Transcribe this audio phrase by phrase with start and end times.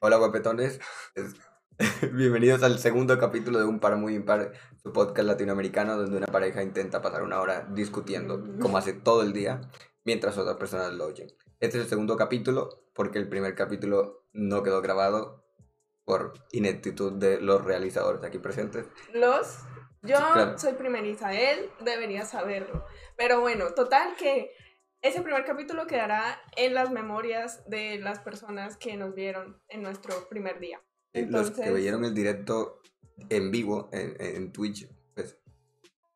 [0.00, 0.80] Hola guapetones,
[2.12, 4.52] bienvenidos al segundo capítulo de Un Par Muy Impar,
[4.82, 9.32] su podcast latinoamericano donde una pareja intenta pasar una hora discutiendo, como hace todo el
[9.32, 9.60] día,
[10.04, 11.28] mientras otras personas lo oyen.
[11.60, 15.44] Este es el segundo capítulo porque el primer capítulo no quedó grabado
[16.04, 18.86] por ineptitud de los realizadores aquí presentes.
[19.12, 19.58] Los,
[20.02, 20.18] yo
[20.56, 22.86] soy primeriza, él debería saberlo.
[23.16, 24.52] Pero bueno, total que
[25.02, 30.28] ese primer capítulo quedará en las memorias de las personas que nos vieron en nuestro
[30.28, 30.80] primer día.
[31.12, 32.82] Los que vieron el directo
[33.30, 35.38] en vivo en, en Twitch, pues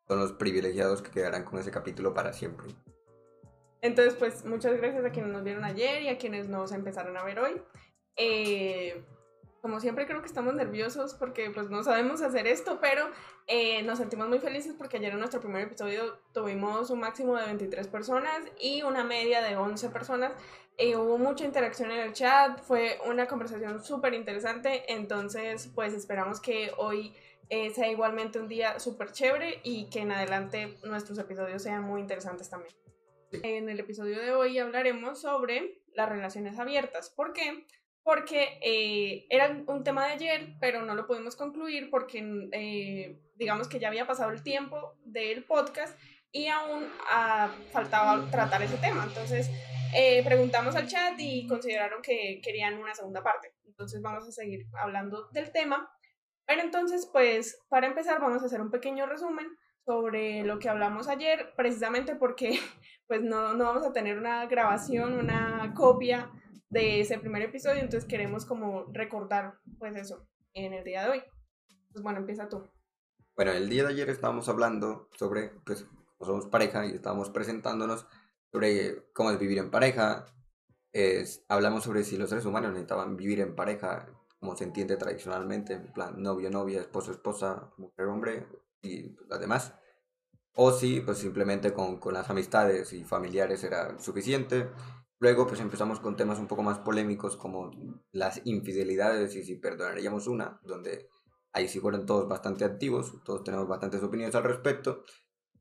[0.07, 2.67] son los privilegiados que quedarán con ese capítulo para siempre.
[3.83, 7.25] Entonces, pues muchas gracias a quienes nos vieron ayer y a quienes nos empezaron a
[7.25, 7.63] ver hoy.
[8.17, 9.03] Eh,
[9.61, 13.11] como siempre creo que estamos nerviosos porque pues no sabemos hacer esto, pero
[13.47, 17.45] eh, nos sentimos muy felices porque ayer en nuestro primer episodio tuvimos un máximo de
[17.47, 20.33] 23 personas y una media de 11 personas.
[20.79, 26.41] Eh, hubo mucha interacción en el chat, fue una conversación súper interesante, entonces pues esperamos
[26.41, 27.15] que hoy
[27.51, 32.01] eh, sea igualmente un día súper chévere y que en adelante nuestros episodios sean muy
[32.01, 32.75] interesantes también.
[33.33, 37.11] En el episodio de hoy hablaremos sobre las relaciones abiertas.
[37.11, 37.43] ¿Por qué?
[37.53, 37.80] porque
[38.63, 43.79] eh, era un tema de ayer, pero no lo pudimos concluir porque eh, digamos que
[43.79, 45.99] ya había pasado el tiempo del podcast
[46.33, 49.05] y aún ah, faltaba tratar ese tema.
[49.05, 49.51] Entonces
[49.95, 53.55] eh, preguntamos al chat y consideraron que querían una segunda parte.
[53.65, 55.91] Entonces vamos a seguir hablando del tema.
[56.47, 59.47] Pero entonces, pues para empezar vamos a hacer un pequeño resumen
[59.85, 62.59] sobre lo que hablamos ayer, precisamente porque
[63.07, 66.31] pues no, no vamos a tener una grabación, una copia
[66.71, 71.23] de ese primer episodio, entonces queremos como recordar pues eso en el día de hoy.
[71.93, 72.71] Pues bueno, empieza tú.
[73.37, 75.87] Bueno, el día de ayer estábamos hablando sobre, pues,
[76.21, 78.07] somos pareja y estábamos presentándonos
[78.53, 80.27] sobre cómo es vivir en pareja.
[80.93, 85.75] Es, hablamos sobre si los seres humanos necesitaban vivir en pareja, como se entiende tradicionalmente,
[85.75, 88.47] en plan novio, novia, esposo, esposa, mujer, hombre
[88.83, 89.75] y las demás.
[90.55, 94.69] O si, pues simplemente con, con las amistades y familiares era suficiente.
[95.21, 97.71] Luego pues empezamos con temas un poco más polémicos como
[98.11, 101.09] las infidelidades y si perdonaríamos una, donde
[101.53, 105.05] ahí sí fueron todos bastante activos, todos tenemos bastantes opiniones al respecto.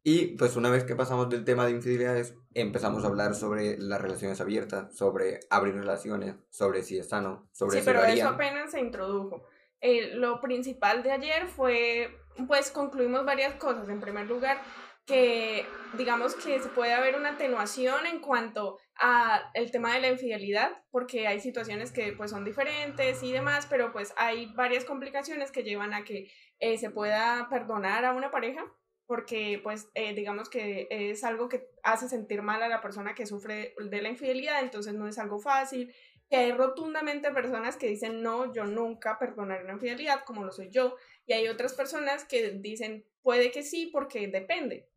[0.02, 4.02] Y pues una vez que pasamos del tema de infidelidades, empezamos a hablar sobre las
[4.02, 8.80] relaciones abiertas, sobre abrir relaciones, sobre si es sano, sobre sí, pero eso apenas se
[8.80, 9.44] introdujo.
[9.82, 12.18] Eh, lo principal de ayer fue,
[12.48, 13.90] pues concluimos varias cosas.
[13.90, 14.62] En primer lugar,
[15.10, 15.66] que
[15.98, 20.84] digamos que se puede haber una atenuación en cuanto a el tema de la infidelidad,
[20.92, 25.64] porque hay situaciones que pues son diferentes y demás, pero pues hay varias complicaciones que
[25.64, 28.64] llevan a que eh, se pueda perdonar a una pareja,
[29.08, 33.26] porque pues eh, digamos que es algo que hace sentir mal a la persona que
[33.26, 35.92] sufre de la infidelidad, entonces no es algo fácil,
[36.30, 40.70] que hay rotundamente personas que dicen no, yo nunca perdonaré una infidelidad como lo soy
[40.70, 44.89] yo, y hay otras personas que dicen puede que sí porque depende,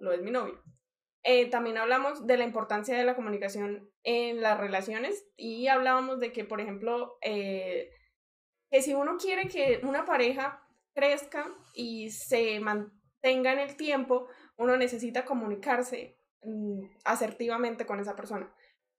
[0.00, 0.62] lo es mi novio.
[1.26, 6.32] Eh, también hablamos de la importancia de la comunicación en las relaciones y hablábamos de
[6.32, 7.90] que, por ejemplo, eh,
[8.70, 10.62] que si uno quiere que una pareja
[10.94, 18.54] crezca y se mantenga en el tiempo, uno necesita comunicarse mm, asertivamente con esa persona.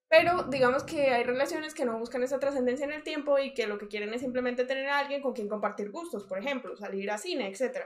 [0.09, 3.67] Pero digamos que hay relaciones que no buscan esa trascendencia en el tiempo y que
[3.67, 7.09] lo que quieren es simplemente tener a alguien con quien compartir gustos, por ejemplo, salir
[7.11, 7.85] a cine, etc.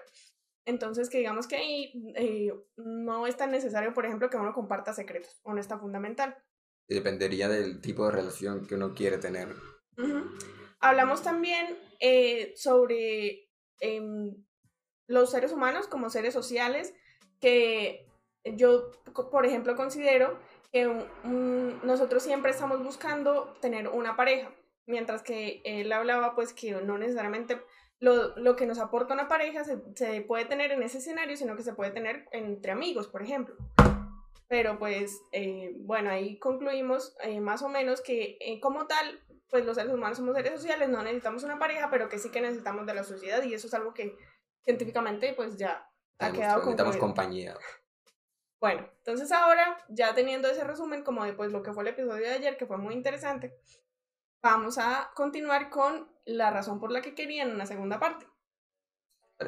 [0.66, 4.94] Entonces, que digamos que ahí eh, no es tan necesario, por ejemplo, que uno comparta
[4.94, 6.38] secretos, o no está fundamental.
[6.88, 9.56] Dependería del tipo de relación que uno quiere tener.
[10.80, 13.50] Hablamos también eh, sobre
[13.80, 14.34] em,
[15.08, 16.94] los seres humanos como seres sociales,
[17.40, 18.08] que
[18.56, 18.92] yo,
[19.32, 20.40] por ejemplo, considero
[20.72, 20.86] que
[21.84, 24.52] nosotros siempre estamos buscando tener una pareja,
[24.86, 27.62] mientras que él hablaba pues que no necesariamente
[28.00, 31.56] lo, lo, que nos aporta una pareja se, se, puede tener en ese escenario, sino
[31.56, 33.56] que se puede tener entre amigos, por ejemplo.
[34.48, 39.66] Pero pues, eh, bueno, ahí concluimos eh, más o menos que eh, como tal, pues
[39.66, 42.88] los seres humanos somos seres sociales, no necesitamos una pareja, pero que sí que necesitamos
[42.88, 44.18] de la sociedad y eso es algo que
[44.64, 45.88] científicamente pues ya
[46.20, 47.56] ha quedado Necesitamos compañía.
[48.60, 52.26] Bueno, entonces ahora, ya teniendo ese resumen como de pues, lo que fue el episodio
[52.26, 53.56] de ayer, que fue muy interesante,
[54.42, 58.28] vamos a continuar con la razón por la que querían una segunda parte.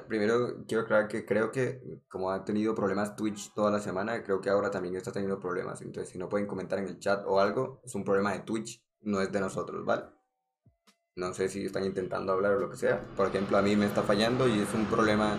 [0.07, 4.39] Primero quiero aclarar que creo que como ha tenido problemas Twitch toda la semana, creo
[4.39, 5.81] que ahora también está teniendo problemas.
[5.81, 8.81] Entonces si no pueden comentar en el chat o algo, es un problema de Twitch,
[9.01, 10.05] no es de nosotros, ¿vale?
[11.17, 13.01] No sé si están intentando hablar o lo que sea.
[13.17, 15.37] Por ejemplo, a mí me está fallando y es un problema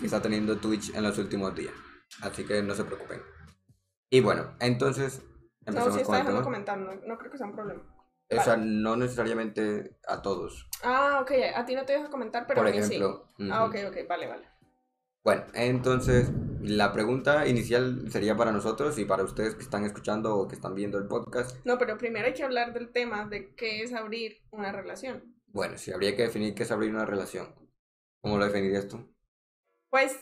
[0.00, 1.72] que está teniendo Twitch en los últimos días.
[2.20, 3.22] Así que no se preocupen.
[4.10, 5.22] Y bueno, entonces
[5.60, 7.93] empezamos no, si está dejando comentar, no, no creo que sea un problema.
[8.38, 10.68] O sea, no necesariamente a todos.
[10.82, 13.28] Ah, ok, a ti no te dejo comentar, pero Por a mí ejemplo.
[13.36, 13.48] sí.
[13.50, 14.48] Ah, ok, ok, vale, vale.
[15.22, 20.46] Bueno, entonces la pregunta inicial sería para nosotros y para ustedes que están escuchando o
[20.48, 21.56] que están viendo el podcast.
[21.64, 25.34] No, pero primero hay que hablar del tema de qué es abrir una relación.
[25.46, 27.54] Bueno, sí, habría que definir qué es abrir una relación.
[28.20, 29.14] ¿Cómo lo definirías tú?
[29.88, 30.14] Pues,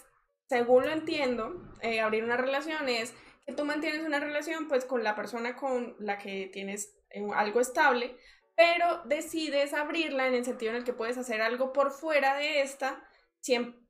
[0.49, 3.13] según lo entiendo, eh, abrir una relación es
[3.47, 6.95] que tú mantienes una relación pues con la persona con la que tienes
[7.35, 8.17] algo estable,
[8.57, 12.63] pero decides abrirla en el sentido en el que puedes hacer algo por fuera de
[12.63, 13.03] esta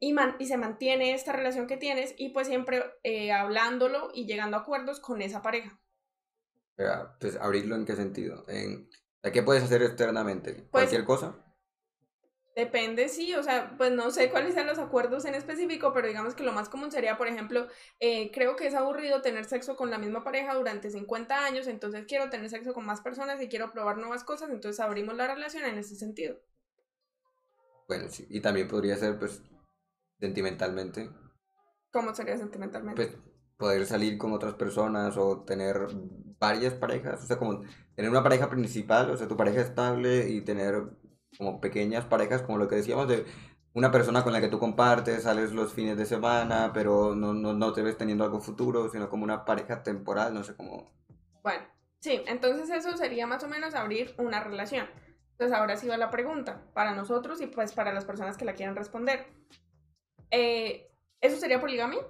[0.00, 4.56] y, y se mantiene esta relación que tienes y pues siempre eh, hablándolo y llegando
[4.56, 5.78] a acuerdos con esa pareja.
[7.20, 8.44] pues abrirlo en qué sentido?
[8.48, 8.88] ¿En,
[9.32, 10.54] ¿Qué puedes hacer externamente?
[10.54, 11.36] Pues ¿Cualquier cosa?
[12.54, 16.34] Depende, sí, o sea, pues no sé cuáles sean los acuerdos en específico, pero digamos
[16.34, 17.66] que lo más común sería, por ejemplo,
[17.98, 22.04] eh, creo que es aburrido tener sexo con la misma pareja durante 50 años, entonces
[22.06, 25.64] quiero tener sexo con más personas y quiero probar nuevas cosas, entonces abrimos la relación
[25.64, 26.40] en ese sentido.
[27.88, 29.42] Bueno, sí, y también podría ser, pues,
[30.20, 31.08] sentimentalmente.
[31.90, 33.02] ¿Cómo sería sentimentalmente?
[33.02, 33.16] Pues,
[33.56, 35.86] poder salir con otras personas o tener
[36.38, 37.62] varias parejas, o sea, como
[37.94, 40.84] tener una pareja principal, o sea, tu pareja estable y tener
[41.38, 43.24] como pequeñas parejas, como lo que decíamos, de
[43.74, 47.52] una persona con la que tú compartes, sales los fines de semana, pero no, no,
[47.54, 50.92] no te ves teniendo algo futuro, sino como una pareja temporal, no sé cómo.
[51.42, 51.64] Bueno,
[52.00, 54.86] sí, entonces eso sería más o menos abrir una relación.
[55.32, 58.54] Entonces ahora sí va la pregunta, para nosotros y pues para las personas que la
[58.54, 59.26] quieran responder.
[60.30, 60.90] Eh,
[61.20, 62.00] ¿Eso sería poligamia?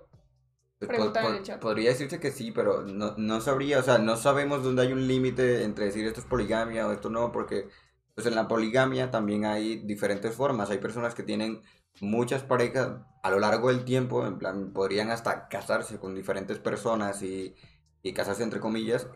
[0.78, 1.22] Pues Pregunta
[1.60, 5.06] Podría decirse que sí, pero no, no sabría, o sea, no sabemos dónde hay un
[5.06, 7.68] límite entre decir esto es poligamia o esto no, porque
[8.14, 10.70] pues en la poligamia también hay diferentes formas.
[10.70, 11.62] Hay personas que tienen
[12.00, 17.22] muchas parejas a lo largo del tiempo, en plan, podrían hasta casarse con diferentes personas
[17.22, 17.54] y,
[18.02, 19.06] y casarse entre comillas,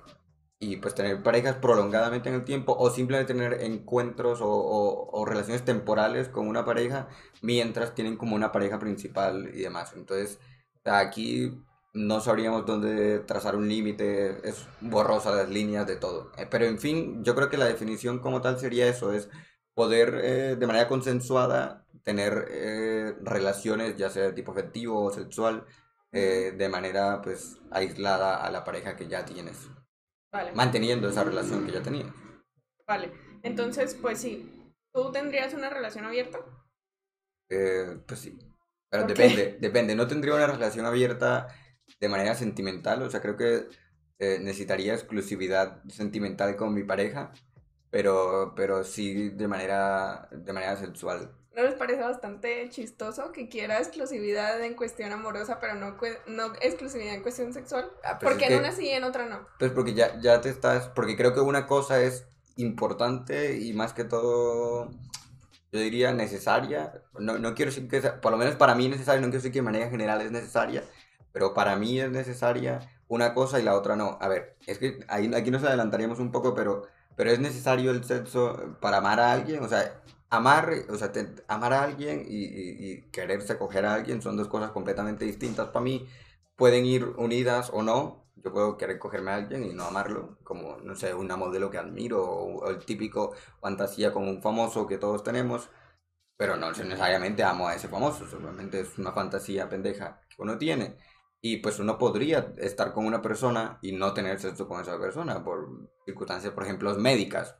[0.58, 4.48] y pues tener parejas prolongadamente en el tiempo o simplemente tener encuentros o,
[5.12, 7.08] o, relaciones temporales con una pareja
[7.42, 9.92] mientras tienen como una pareja principal y demás.
[9.94, 10.40] Entonces,
[10.84, 11.52] aquí
[11.96, 16.30] no sabríamos dónde trazar un límite, es borrosa las líneas de todo.
[16.36, 19.30] Eh, pero en fin, yo creo que la definición como tal sería eso, es
[19.74, 25.66] poder eh, de manera consensuada tener eh, relaciones, ya sea de tipo afectivo o sexual,
[26.12, 29.68] de manera pues aislada a la pareja que ya tienes.
[30.32, 30.52] Vale.
[30.52, 32.08] Manteniendo esa relación que ya tenías.
[32.86, 33.12] Vale,
[33.42, 36.38] entonces pues sí, ¿tú tendrías una relación abierta?
[37.48, 38.38] pues sí,
[38.88, 41.48] pero depende, depende, no tendría una relación abierta
[42.00, 43.66] de manera sentimental, o sea, creo que
[44.18, 47.32] eh, necesitaría exclusividad sentimental con mi pareja,
[47.90, 51.32] pero, pero sí de manera, de manera sexual.
[51.56, 55.96] ¿No les parece bastante chistoso que quiera exclusividad en cuestión amorosa, pero no,
[56.26, 57.90] no exclusividad en cuestión sexual?
[58.04, 59.46] Ah, pues porque en una sí y en otra no.
[59.58, 62.26] Pues porque ya, ya te estás, porque creo que una cosa es
[62.56, 64.90] importante y más que todo,
[65.72, 67.02] yo diría necesaria.
[67.18, 69.60] No, no quiero decir que, por lo menos para mí necesaria, no quiero decir que
[69.60, 70.84] de manera general es necesaria,
[71.36, 74.16] pero para mí es necesaria una cosa y la otra no.
[74.22, 76.84] A ver, es que ahí, aquí nos adelantaríamos un poco, pero,
[77.14, 80.00] pero es necesario el sexo para amar a alguien, o sea,
[80.30, 81.12] amar, o sea,
[81.46, 85.84] amar a alguien y, y, quererse coger a alguien son dos cosas completamente distintas para
[85.84, 86.08] mí.
[86.56, 88.24] Pueden ir unidas o no.
[88.36, 91.76] Yo puedo querer cogerme a alguien y no amarlo, como, no sé, una modelo que
[91.76, 95.68] admiro o, o el típico fantasía con un famoso que todos tenemos,
[96.36, 100.96] pero no necesariamente amo a ese famoso, solamente es una fantasía pendeja que uno tiene.
[101.40, 105.44] Y pues uno podría estar con una persona y no tener sexo con esa persona
[105.44, 107.56] por circunstancias, por ejemplo, médicas.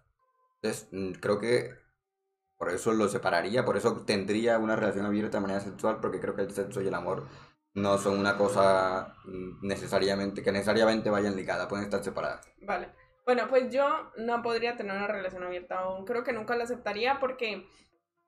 [0.56, 1.75] Entonces, mm, creo que
[2.56, 6.35] por eso lo separaría, por eso tendría una relación abierta de manera sexual, porque creo
[6.35, 7.28] que el sexo y el amor
[7.75, 12.49] no son una cosa mm, necesariamente, que necesariamente vayan ligadas, pueden estar separadas.
[12.62, 12.88] Vale.
[13.26, 17.18] Bueno, pues yo no podría tener una relación abierta aún, creo que nunca la aceptaría
[17.21, 17.66] porque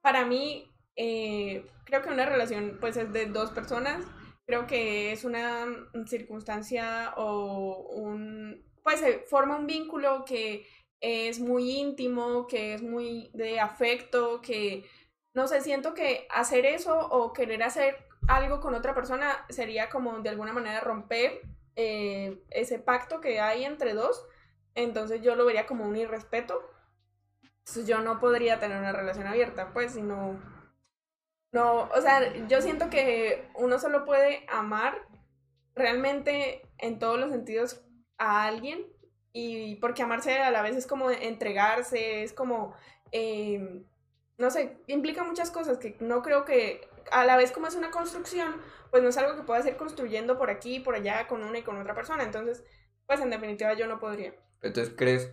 [0.02, 4.04] para mí eh, creo que una relación pues es de dos personas
[4.48, 10.66] creo que es una mm, circunstancia o un, pues forma un vínculo que
[11.00, 14.88] es muy íntimo, que es muy de afecto, que
[15.34, 20.20] no sé, siento que hacer eso o querer hacer algo con otra persona sería como
[20.20, 21.42] de alguna manera romper
[21.76, 24.24] eh, ese pacto que hay entre dos.
[24.74, 26.58] Entonces yo lo vería como un irrespeto.
[27.84, 30.00] Yo no podría tener una relación abierta, pues, si
[31.52, 35.06] no, o sea, yo siento que uno solo puede amar
[35.74, 37.80] realmente en todos los sentidos
[38.18, 38.86] a alguien
[39.32, 42.74] y porque amarse a la vez es como entregarse, es como,
[43.12, 43.84] em,
[44.36, 47.90] no sé, implica muchas cosas que no creo que a la vez como es una
[47.90, 48.56] construcción,
[48.90, 51.62] pues no es algo que pueda ir construyendo por aquí, por allá, con una y
[51.62, 52.22] con otra persona.
[52.22, 52.64] Entonces,
[53.06, 54.34] pues en definitiva yo no podría.
[54.62, 55.32] Entonces, ¿crees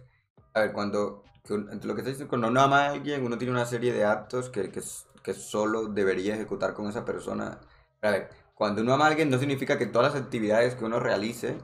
[0.54, 1.24] A ver, cuando.
[1.48, 4.50] Lo que está diciendo, cuando uno ama a alguien, uno tiene una serie de actos
[4.50, 4.82] que, que,
[5.26, 7.60] que solo debería ejecutar con esa persona.
[8.04, 11.00] A ver, cuando uno ama a alguien, no significa que todas las actividades que uno
[11.00, 11.58] realice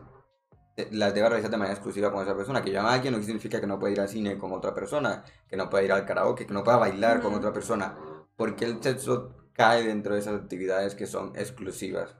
[0.76, 2.64] eh, las deba realizar de manera exclusiva con esa persona.
[2.64, 4.74] Que yo ama a alguien no significa que no pueda ir al cine con otra
[4.74, 7.96] persona, que no pueda ir al karaoke, que no pueda bailar con otra persona.
[8.36, 12.16] Porque el sexo cae dentro de esas actividades que son exclusivas.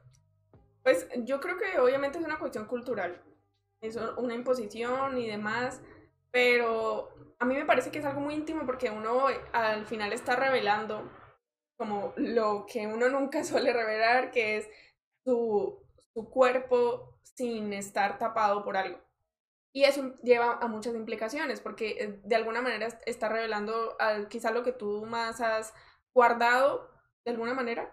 [0.84, 3.20] Pues yo creo que obviamente es una cuestión cultural,
[3.82, 5.82] es una imposición y demás,
[6.30, 10.36] pero a mí me parece que es algo muy íntimo porque uno al final está
[10.36, 11.10] revelando
[11.82, 14.70] como lo que uno nunca suele revelar, que es
[15.26, 15.84] su,
[16.14, 19.00] su cuerpo sin estar tapado por algo.
[19.74, 23.98] Y eso lleva a muchas implicaciones, porque eh, de alguna manera está revelando
[24.30, 25.74] quizá lo que tú más has
[26.14, 26.88] guardado,
[27.26, 27.92] de alguna manera,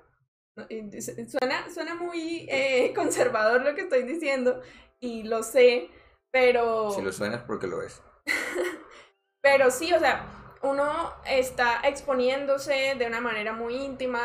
[1.29, 4.61] Suena, suena muy eh, conservador lo que estoy diciendo
[5.01, 5.89] y lo sé,
[6.31, 6.91] pero...
[6.91, 8.03] Si lo suena es porque lo es.
[9.41, 14.21] pero sí, o sea, uno está exponiéndose de una manera muy íntima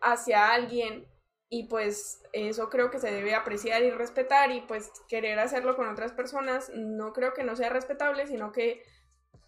[0.00, 1.06] hacia alguien
[1.48, 5.88] y pues eso creo que se debe apreciar y respetar y pues querer hacerlo con
[5.88, 8.82] otras personas no creo que no sea respetable, sino que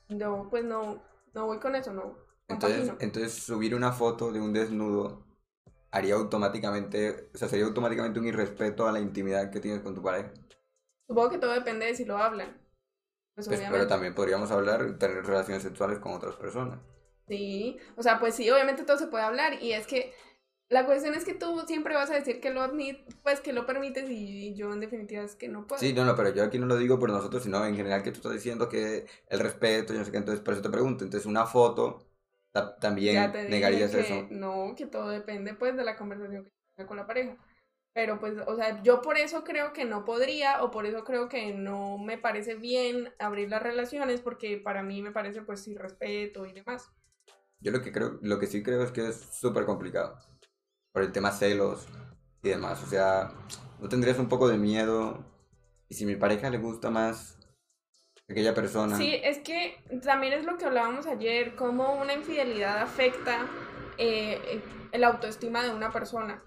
[0.09, 2.17] no, pues no, no voy con eso, no.
[2.49, 5.25] Entonces, entonces subir una foto de un desnudo
[5.91, 10.03] haría automáticamente, o sea, sería automáticamente un irrespeto a la intimidad que tienes con tu
[10.03, 10.31] pareja.
[11.07, 12.64] Supongo que todo depende de si lo hablan.
[13.35, 16.79] Pues, pues pero también podríamos hablar, tener relaciones sexuales con otras personas.
[17.27, 20.13] Sí, o sea, pues sí, obviamente todo se puede hablar y es que
[20.69, 23.67] la cuestión es que tú siempre vas a decir que lo admit, pues que lo
[23.67, 25.81] permites y, yo en definitiva es que no puedo.
[25.81, 28.13] Sí, no, no, pero yo aquí no lo digo por nosotros, sino en general que
[28.13, 31.05] tú estás diciendo que el respeto, yo no sé qué, entonces por eso te pregunto,
[31.05, 32.07] entonces una foto
[32.81, 34.27] también negarías eso.
[34.31, 37.37] No, que todo depende pues de la conversación que tenga con la pareja.
[37.95, 41.29] Pero pues, o sea, yo por eso creo que no podría o por eso creo
[41.29, 45.79] que no me parece bien abrir las relaciones porque para mí me parece pues sin
[45.79, 46.91] respeto y demás.
[47.61, 50.19] Yo lo que creo, lo que sí creo es que es súper complicado
[50.93, 51.87] por el tema celos
[52.43, 52.83] y demás.
[52.83, 53.33] O sea,
[53.81, 55.25] ¿no tendrías un poco de miedo?
[55.89, 57.39] Y si mi pareja le gusta más
[58.29, 58.97] aquella persona.
[58.97, 63.47] Sí, es que también es lo que hablábamos ayer, cómo una infidelidad afecta
[63.99, 64.61] eh,
[64.91, 66.43] el autoestima de una persona.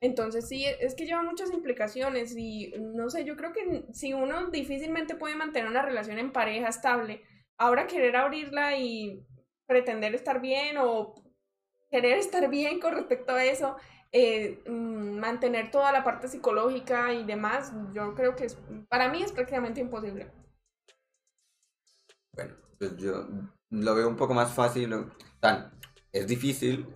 [0.00, 4.46] Entonces sí, es que lleva muchas implicaciones y no sé, yo creo que si uno
[4.48, 7.22] difícilmente puede mantener una relación en pareja estable,
[7.58, 9.26] ahora querer abrirla y
[9.66, 11.14] pretender estar bien o
[11.90, 13.76] querer estar bien con respecto a eso,
[14.12, 19.22] eh, mm, mantener toda la parte psicológica y demás, yo creo que es, para mí
[19.22, 20.30] es prácticamente imposible.
[22.32, 23.28] Bueno, pues yo
[23.68, 24.94] lo veo un poco más fácil.
[25.40, 25.78] Tan,
[26.10, 26.86] es difícil,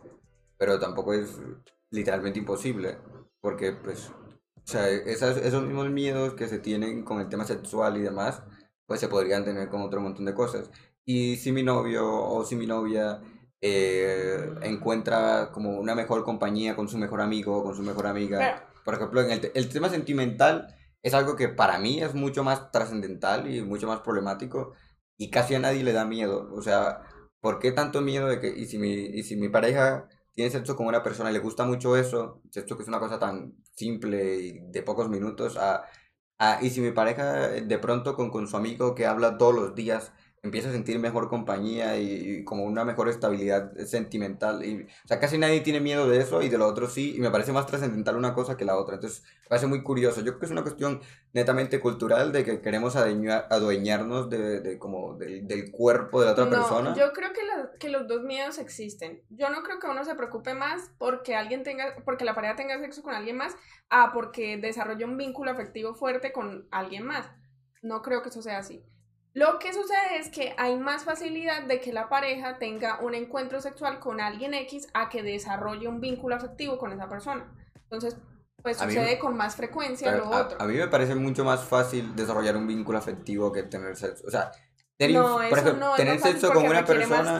[0.57, 1.39] pero tampoco es
[1.95, 2.99] literalmente imposible.
[3.41, 8.03] Porque, pues, o sea, esos mismos miedos que se tienen con el tema sexual y
[8.03, 8.43] demás,
[8.87, 10.71] pues se podrían tener con otro montón de cosas.
[11.05, 13.21] Y si mi novio o si mi novia
[13.61, 18.69] eh, encuentra como una mejor compañía con su mejor amigo o con su mejor amiga,
[18.85, 22.71] por ejemplo, en el, el tema sentimental es algo que para mí es mucho más
[22.71, 24.73] trascendental y mucho más problemático
[25.19, 26.51] y casi a nadie le da miedo.
[26.55, 27.03] O sea,
[27.41, 30.77] ¿por qué tanto miedo de que, y si mi, y si mi pareja tiene sexo
[30.77, 34.37] con una persona y le gusta mucho eso, sexo que es una cosa tan simple
[34.37, 35.85] y de pocos minutos, a,
[36.39, 39.75] a, y si mi pareja de pronto con, con su amigo que habla todos los
[39.75, 40.13] días
[40.45, 44.65] empieza a sentir mejor compañía y, como una mejor estabilidad sentimental.
[44.65, 47.21] Y, o sea, casi nadie tiene miedo de eso y de lo otro sí, y
[47.21, 48.97] me parece más trascendental una cosa que la otra.
[48.97, 50.21] Entonces, me parece muy curioso.
[50.21, 51.01] Yo creo que es una cuestión
[51.33, 56.95] netamente cultural de que queremos adueñarnos de, de como del cuerpo de la otra persona.
[56.95, 57.41] Yo creo que,
[57.79, 59.23] que los dos miedos existen.
[59.31, 62.79] Yo no creo que uno se preocupe más porque alguien tenga, porque la pareja tenga
[62.79, 63.57] sexo con alguien más,
[63.89, 67.31] a porque desarrolle un vínculo afectivo fuerte con alguien más.
[67.81, 68.85] No creo que eso sea así.
[69.35, 73.61] Lo que sucede es que hay más facilidad de que la pareja tenga un encuentro
[73.61, 77.53] sexual con alguien X a que desarrolle un vínculo afectivo con esa persona.
[77.75, 78.17] Entonces,
[78.63, 80.57] pues sucede con más frecuencia lo otro.
[80.61, 84.25] A mí me parece mucho más fácil desarrollar un vínculo afectivo que tener sexo.
[84.27, 84.53] O sea,
[84.97, 87.39] tener, no, por ejemplo, no tener sexo con una persona.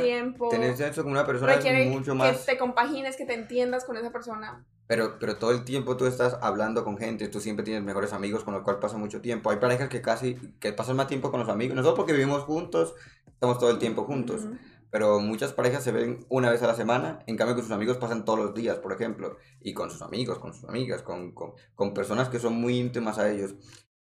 [0.51, 2.39] Tener sexo con una persona es mucho más.
[2.39, 4.65] Que te compagines, que te entiendas con esa persona.
[4.87, 8.45] Pero, pero todo el tiempo tú estás hablando con gente, tú siempre tienes mejores amigos
[8.45, 9.51] con los cuales pasas mucho tiempo.
[9.51, 11.75] Hay parejas que casi que pasan más tiempo con los amigos.
[11.75, 12.95] Nosotros porque vivimos juntos,
[13.27, 14.43] estamos todo el tiempo juntos.
[14.91, 17.97] Pero muchas parejas se ven una vez a la semana, en cambio con sus amigos
[17.97, 19.39] pasan todos los días, por ejemplo.
[19.61, 23.19] Y con sus amigos, con sus amigas, con, con, con personas que son muy íntimas
[23.19, 23.55] a ellos.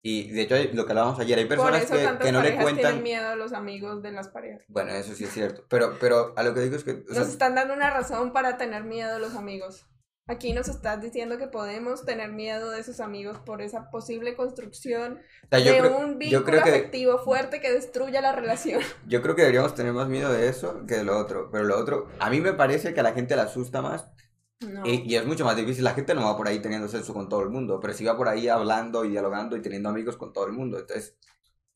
[0.08, 2.76] Y de hecho, lo que hablábamos ayer, hay personas que, que, no le cuentan.
[2.76, 4.62] tienen miedo a los amigos de las parejas.
[4.68, 5.66] Bueno, eso sí es cierto.
[5.68, 7.04] Pero, pero a lo que digo es que.
[7.10, 9.88] Nos están dando una razón para tener miedo a los amigos.
[10.28, 15.22] Aquí nos estás diciendo que podemos tener miedo de esos amigos por esa posible construcción
[15.44, 18.82] O sea, de creo, un vínculo creo que afectivo fuerte que destruya la relación.
[19.08, 21.50] yo creo que deberíamos tener más miedo de eso que de lo otro.
[21.52, 24.06] Pero lo otro, a mí me parece que a la gente le asusta más
[24.62, 24.86] No.
[24.86, 25.84] y, y es mucho más difícil.
[25.84, 28.16] La gente no va por ahí teniendo sexo con todo el mundo, pero sí va
[28.18, 30.80] por ahí hablando y dialogando y teniendo amigos con todo el mundo.
[30.80, 31.18] Entonces,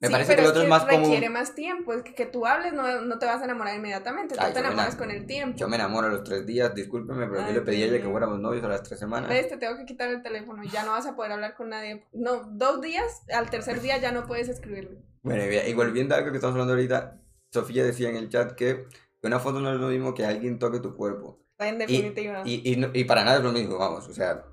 [0.02, 1.34] me Sí, parece que lo otro es más requiere común.
[1.34, 1.92] más tiempo.
[1.94, 4.36] Es que, que tú hables no, no te vas a enamorar inmediatamente.
[4.36, 5.58] Tú Ay, te yo me enamoras enam- con el tiempo.
[5.58, 8.02] Yo me enamoro a los tres días, discúlpeme, pero yo Ay, le pedí a ella
[8.02, 9.30] que fuéramos novios a las tres semanas.
[9.30, 9.50] ¿Ves?
[9.50, 10.64] Te tengo que quitar el teléfono.
[10.64, 12.08] Ya no vas a poder hablar con nadie.
[12.14, 13.24] No, dos días.
[13.34, 15.00] Al tercer día ya no puedes escribirme.
[15.22, 17.20] Bueno, y volviendo a algo que estamos hablando ahorita,
[17.52, 18.86] Sofía decía en el chat que
[19.22, 21.42] una foto no es lo mismo que alguien toque tu cuerpo.
[21.60, 22.42] En Y, definitiva.
[22.44, 24.46] y, y, no- y para nada es lo mismo, vamos, o sea,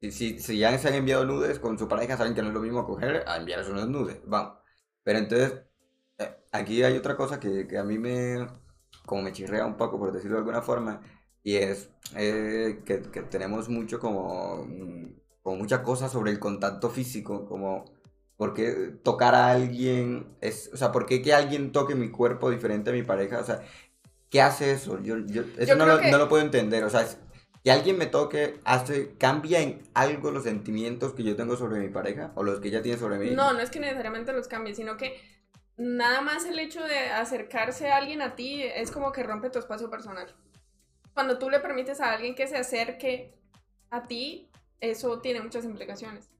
[0.00, 2.54] si, si, si ya se han enviado nudes con su pareja, saben que no es
[2.54, 4.58] lo mismo coger a enviarles unos nudes, vamos.
[5.04, 5.62] Pero entonces,
[6.18, 8.46] eh, aquí hay otra cosa que, que a mí me,
[9.06, 11.00] como me chirrea un poco, por decirlo de alguna forma,
[11.42, 16.90] y es eh, que, que tenemos mucho como, mm, como mucha cosa sobre el contacto
[16.90, 17.84] físico, como...
[18.36, 18.72] ¿Por qué
[19.04, 22.92] tocar a alguien es, o sea, por qué que alguien toque mi cuerpo diferente a
[22.92, 23.38] mi pareja?
[23.40, 23.62] O sea,
[24.32, 25.00] ¿qué hace eso?
[25.02, 26.82] Yo, yo, eso Yo no, lo, que- no lo puedo entender.
[26.84, 27.06] O sea,
[27.62, 31.90] que alguien me toque, hace, cambia en algo los sentimientos que yo tengo sobre mi
[31.90, 33.30] pareja o los que ella tiene sobre mí.
[33.30, 35.20] No, no es que necesariamente los cambie, sino que
[35.76, 39.58] nada más el hecho de acercarse a alguien a ti es como que rompe tu
[39.58, 40.34] espacio personal.
[41.12, 43.34] Cuando tú le permites a alguien que se acerque
[43.90, 46.30] a ti, eso tiene muchas implicaciones.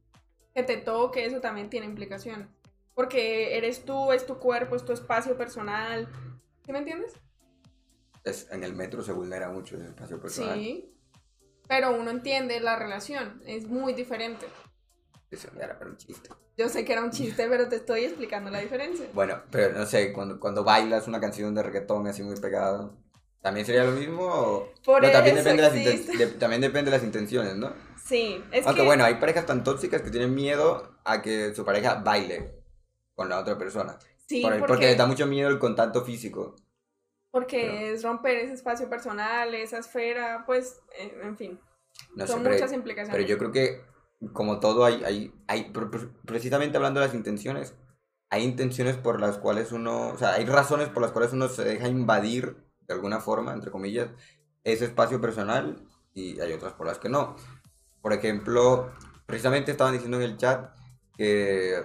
[0.54, 2.48] Que te toque, eso también tiene implicaciones.
[2.94, 6.08] Porque eres tú, es tu cuerpo, es tu espacio personal.
[6.64, 7.12] ¿Sí me entiendes?
[8.24, 10.54] Es, en el metro se vulnera mucho ese espacio personal.
[10.58, 10.88] Sí.
[11.68, 14.46] Pero uno entiende la relación, es muy diferente.
[15.30, 16.28] Eso era un chiste.
[16.56, 19.06] Yo sé que era un chiste, pero te estoy explicando la diferencia.
[19.14, 22.90] Bueno, pero no sé, cuando, cuando bailas una canción de reggaetón así muy pegada,
[23.40, 24.24] ¿también sería lo mismo?
[24.26, 24.68] O...
[24.84, 26.16] Por No, también, eso depende existe.
[26.18, 27.72] de- también depende de las intenciones, ¿no?
[28.04, 31.64] Sí, es Aunque que bueno, hay parejas tan tóxicas que tienen miedo a que su
[31.64, 32.52] pareja baile
[33.14, 33.98] con la otra persona.
[34.26, 36.56] sí, Por porque, porque, les da mucho miedo el contacto físico.
[37.32, 41.60] Porque pero- es romper ese espacio personal, esa esfera, pues, en, en fin,
[42.14, 43.16] No son muchas implicaciones.
[43.16, 43.80] pero yo creo que
[44.32, 47.74] como todo hay, hay, hay pre- pre- precisamente hablando de las intenciones,
[48.30, 51.64] hay intenciones por las cuales uno, o sea, hay razones por las cuales uno se
[51.64, 54.10] deja invadir de alguna forma, entre comillas,
[54.64, 57.34] ese espacio personal y hay otras por las que no.
[58.00, 58.90] Por ejemplo,
[59.26, 60.70] precisamente estaban diciendo en el chat
[61.16, 61.82] que,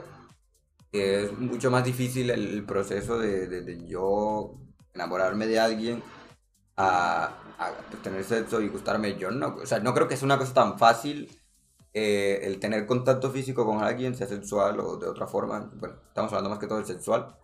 [0.92, 4.60] que es mucho más difícil el, el proceso de, de- de yo
[4.98, 6.04] enamorarme de alguien
[6.76, 7.26] a,
[7.58, 9.16] a, pues, tener sexo y gustarme.
[9.18, 11.30] Yo no, o sea, no creo que sea una cosa tan fácil
[11.94, 15.72] eh, el tener contacto físico con alguien, sea sexual o de otra forma.
[15.76, 17.36] Bueno, estamos hablando más que todo del sexual.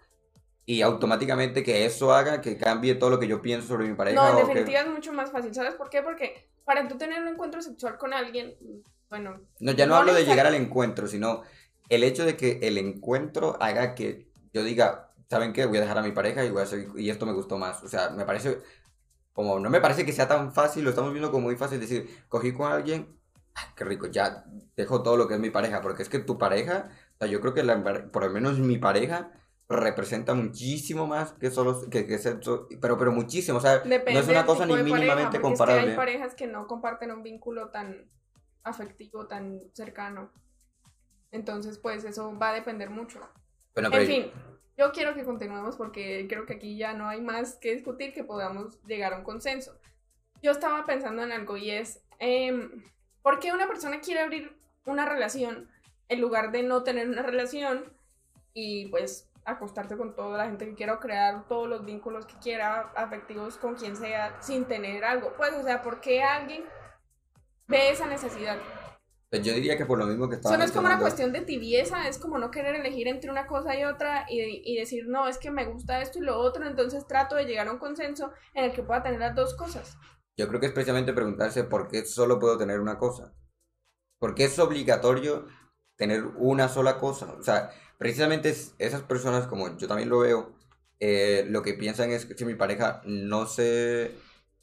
[0.66, 4.16] Y automáticamente que eso haga que cambie todo lo que yo pienso sobre mi pareja.
[4.16, 6.02] no, en o que- definitiva es mucho más fácil, ¿sabes por qué?
[6.02, 8.56] Porque para tú tener un encuentro sexual con alguien,
[9.10, 11.44] bueno, No, ya no, No hablo de llegar al encuentro, sino
[11.90, 15.66] el hecho de que el encuentro haga que yo diga, ¿saben qué?
[15.66, 17.84] Voy a dejar a mi pareja y, voy a y esto me gustó más.
[17.84, 18.62] O sea, me parece,
[19.34, 22.08] como no me parece que sea tan fácil, lo estamos viendo como muy fácil decir,
[22.30, 23.18] cogí con alguien,
[23.56, 24.46] ay, qué rico, ya
[24.78, 27.42] dejo todo lo que es mi pareja, porque es que tu pareja, o sea, yo
[27.42, 29.32] creo que la, por lo menos mi pareja
[29.70, 34.20] representa muchísimo más que solo que, que sexo, pero, pero muchísimo, o sea, depende no
[34.20, 35.92] es una cosa ni de pareja, mínimamente porque es que comparable.
[35.92, 38.10] hay parejas que no comparten un vínculo tan
[38.64, 40.32] afectivo, tan cercano.
[41.32, 43.20] Entonces, pues eso va a depender mucho.
[43.74, 44.32] Bueno, En fin,
[44.78, 48.24] yo quiero que continuemos porque creo que aquí ya no hay más que discutir, que
[48.24, 49.78] podamos llegar a un consenso.
[50.42, 52.84] Yo estaba pensando en algo y es, em,
[53.22, 55.70] ¿por qué una persona quiere abrir una relación
[56.10, 57.94] en lugar de no tener una relación
[58.54, 62.92] y pues acostarse con toda la gente que quiera crear todos los vínculos que quiera,
[62.96, 65.34] afectivos con quien sea, sin tener algo?
[65.38, 66.64] Pues, o sea, ¿por qué alguien
[67.68, 68.58] ve esa necesidad?
[69.34, 71.34] Pues yo diría que por lo mismo que estaba Eso no es como una cuestión
[71.34, 75.08] de tibieza, es como no querer elegir entre una cosa y otra y, y decir,
[75.08, 77.80] no, es que me gusta esto y lo otro, entonces trato de llegar a un
[77.80, 79.98] consenso en el que pueda tener las dos cosas.
[80.38, 83.34] Yo creo que es precisamente preguntarse por qué solo puedo tener una cosa.
[84.20, 85.48] ¿Por qué es obligatorio
[85.96, 87.34] tener una sola cosa?
[87.34, 90.54] O sea, precisamente es- esas personas, como yo también lo veo,
[91.00, 94.12] eh, lo que piensan es que si mi pareja no se...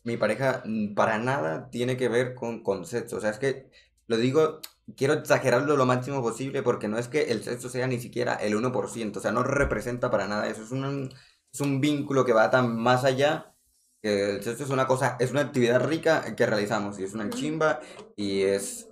[0.05, 3.17] Mi pareja mm, para nada tiene que ver con, con sexo.
[3.17, 3.71] O sea, es que
[4.11, 4.59] lo digo,
[4.97, 8.57] quiero exagerarlo lo máximo posible porque no es que el sexo sea ni siquiera el
[8.57, 9.17] 1%.
[9.17, 10.65] O sea, no representa para nada eso.
[10.65, 11.15] Es un,
[11.53, 13.55] es un vínculo que va tan más allá
[14.03, 17.31] que el sexo es una cosa, es una actividad rica que realizamos y es una
[17.31, 17.79] chimba
[18.17, 18.89] y es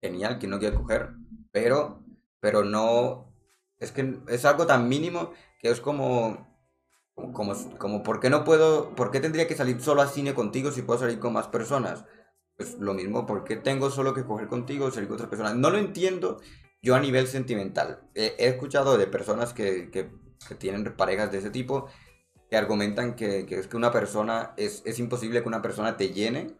[0.00, 1.10] genial quien no quiere coger,
[1.52, 2.02] pero,
[2.40, 3.30] pero no,
[3.78, 6.46] es que es algo tan mínimo que es como,
[7.14, 10.70] como, como, ¿por qué no puedo, por qué tendría que salir solo al cine contigo
[10.70, 12.06] si puedo salir con más personas?
[12.56, 15.54] Pues lo mismo, ¿por qué tengo solo que coger contigo o salir con otra persona?
[15.54, 16.40] No lo entiendo
[16.82, 18.00] yo a nivel sentimental.
[18.14, 20.10] he escuchado de personas que, que,
[20.48, 21.88] que, tienen parejas de ese tipo
[22.50, 26.10] que argumentan que, que es que una persona, es, es imposible que una persona te
[26.10, 26.54] llene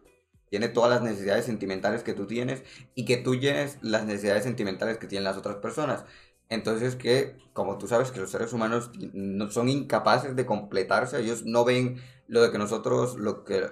[0.49, 2.63] tiene todas las necesidades sentimentales que tú tienes
[2.95, 6.05] y que tú llenes las necesidades sentimentales que tienen las otras personas.
[6.49, 11.43] Entonces que, como tú sabes, que los seres humanos no, son incapaces de completarse, ellos
[11.45, 13.65] no ven lo de que nosotros, lo que,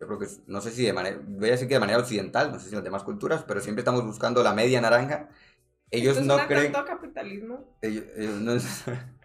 [0.00, 2.50] yo creo que, no sé si de manera, voy a decir que de manera occidental,
[2.50, 5.28] no sé si en las demás culturas, pero siempre estamos buscando la media naranja.
[5.90, 6.72] Ellos no creen...
[6.72, 7.76] capitalismo?
[7.82, 8.54] Ellos, ellos no...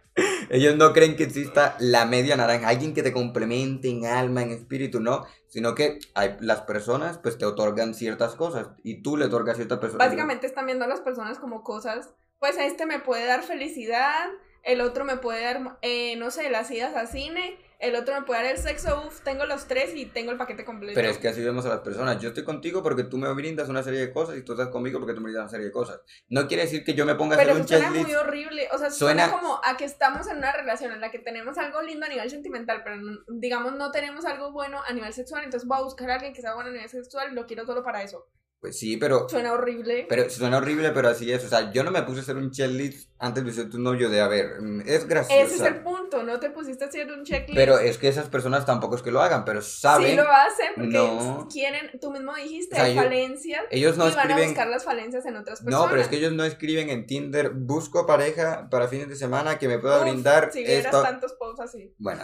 [0.50, 4.52] Ellos no creen que exista la media naranja, alguien que te complemente en alma, en
[4.52, 9.26] espíritu, no, sino que hay, las personas pues te otorgan ciertas cosas y tú le
[9.26, 10.08] otorgas ciertas personas.
[10.08, 14.30] Básicamente están viendo a las personas como cosas, pues este me puede dar felicidad,
[14.64, 18.26] el otro me puede dar, eh, no sé, las idas al cine, el otro me
[18.26, 20.96] puede dar el sexo, uff, tengo los tres y tengo el paquete completo.
[20.96, 22.20] Pero es que así vemos a las personas.
[22.22, 25.00] Yo estoy contigo porque tú me brindas una serie de cosas y tú estás conmigo
[25.00, 26.02] porque tú me brindas una serie de cosas.
[26.30, 27.92] No quiere decir que yo me ponga a hacer un checklist.
[27.92, 28.68] Pero suena muy horrible.
[28.74, 29.32] O sea, suena...
[29.32, 32.30] como a que estamos en una relación en la que tenemos algo lindo a nivel
[32.30, 36.16] sentimental, pero digamos no tenemos algo bueno a nivel sexual, entonces voy a buscar a
[36.16, 38.28] alguien que sea bueno a nivel sexual y lo quiero solo para eso.
[38.66, 39.30] Pues sí, pero...
[39.30, 40.08] Suena horrible.
[40.10, 41.46] Pero suena horrible, pero así es.
[41.46, 44.10] O sea, yo no me puse a hacer un checklist antes de ser tu novio
[44.10, 45.40] de, a ver, mm, es gracioso.
[45.40, 47.56] Ese es el punto, no te pusiste a hacer un checklist.
[47.56, 50.10] Pero es que esas personas tampoco es que lo hagan, pero saben...
[50.10, 53.62] Sí lo hacen porque quieren, tú mismo dijiste, hay falencias.
[53.70, 54.36] Ellos no y escriben...
[54.36, 55.86] van a buscar las falencias en otras personas.
[55.86, 59.60] No, pero es que ellos no escriben en Tinder, busco pareja para fines de semana
[59.60, 61.04] que me pueda brindar si esto.
[61.04, 61.94] tantos posts así.
[62.00, 62.24] Bueno,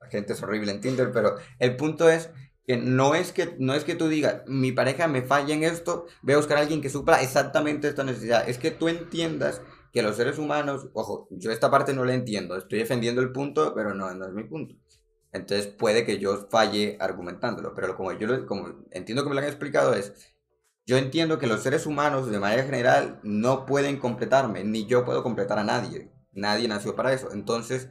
[0.00, 2.30] la gente es horrible en Tinder, pero el punto es
[2.66, 6.06] que no es que, no es que tú digas, mi pareja me falla en esto,
[6.22, 8.48] voy a buscar a alguien que supla exactamente esta necesidad.
[8.48, 12.56] Es que tú entiendas que los seres humanos, ojo, yo esta parte no la entiendo,
[12.56, 14.76] estoy defendiendo el punto, pero no, no es mi punto.
[15.32, 19.46] Entonces puede que yo falle argumentándolo, pero como yo como entiendo que me lo han
[19.46, 20.12] explicado es,
[20.86, 25.22] yo entiendo que los seres humanos de manera general no pueden completarme, ni yo puedo
[25.22, 26.12] completar a nadie.
[26.32, 27.32] Nadie nació para eso.
[27.32, 27.88] Entonces,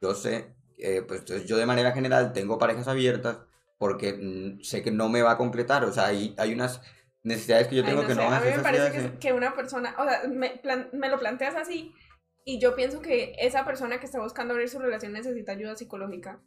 [0.00, 3.38] yo sé, eh, pues yo de manera general tengo parejas abiertas,
[3.78, 5.84] porque mm, sé que no me va a completar.
[5.84, 6.82] O sea, hay, hay unas
[7.22, 9.94] necesidades que yo tengo que no van a A mí me parece que, una persona,
[9.98, 10.60] o sea, me,
[10.92, 11.94] me lo planteas así
[12.44, 16.40] y yo pienso que esa persona que está buscando abrir su relación necesita ayuda psicológica.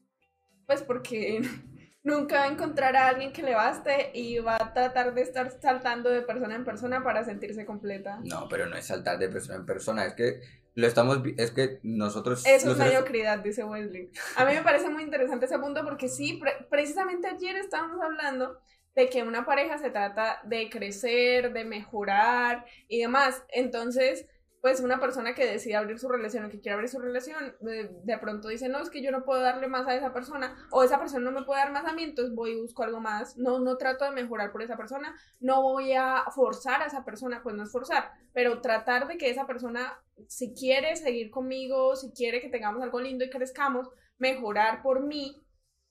[0.66, 1.42] Pues porque
[2.04, 5.52] nunca va a encontrar a alguien que le baste y va a tratar de estar
[5.62, 8.20] saltando de persona en persona para sentirse completa.
[8.24, 10.42] No, pero no es saltar de persona en persona, es que
[10.74, 12.46] lo estamos, es que nosotros...
[12.46, 14.10] Eso es mediocridad, dice Wesley.
[14.38, 18.60] A mí me parece muy interesante ese punto porque sí, precisamente ayer estábamos hablando
[18.96, 23.44] de que una pareja se trata de crecer, de mejorar y demás.
[23.50, 24.26] Entonces,
[24.62, 28.18] pues una persona que decide abrir su relación o que quiere abrir su relación, de,
[28.20, 31.00] pronto dice, no, es que yo no puedo darle más a esa persona, o esa
[31.00, 33.60] persona no me puede dar más a mí, entonces voy y busco algo más, no,
[33.60, 37.56] no trato de mejorar por esa persona, no voy a forzar a esa persona, pues
[37.56, 42.40] no es forzar, pero tratar de que esa persona, si quiere seguir conmigo, si quiere
[42.40, 45.44] que tengamos algo lindo y crezcamos, mejorar por mí,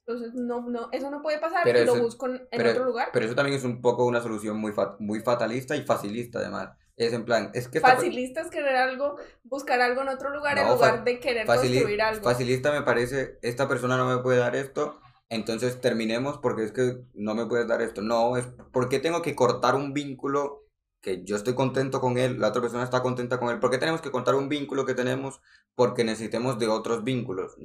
[0.07, 3.11] entonces, no, no, eso no puede pasar y lo busco en, otro lugar.
[3.13, 6.71] Pero eso también es un poco una solución muy, muy fatalista y facilista, además.
[7.01, 7.81] Es en plan, es que...
[7.81, 12.23] Facilista es querer algo, buscar algo en otro lugar en lugar de querer construir algo.
[12.23, 16.99] Facilista me parece, esta persona no me puede dar esto, entonces terminemos porque es que
[17.15, 18.03] no me puedes dar esto.
[18.03, 20.67] No, es porque tengo que cortar un vínculo
[21.01, 23.61] que yo estoy contento con él, la otra persona está contenta con él.
[23.61, 25.41] ¿Por qué tenemos que cortar un vínculo que tenemos
[25.75, 27.57] porque necesitemos de otros vínculos?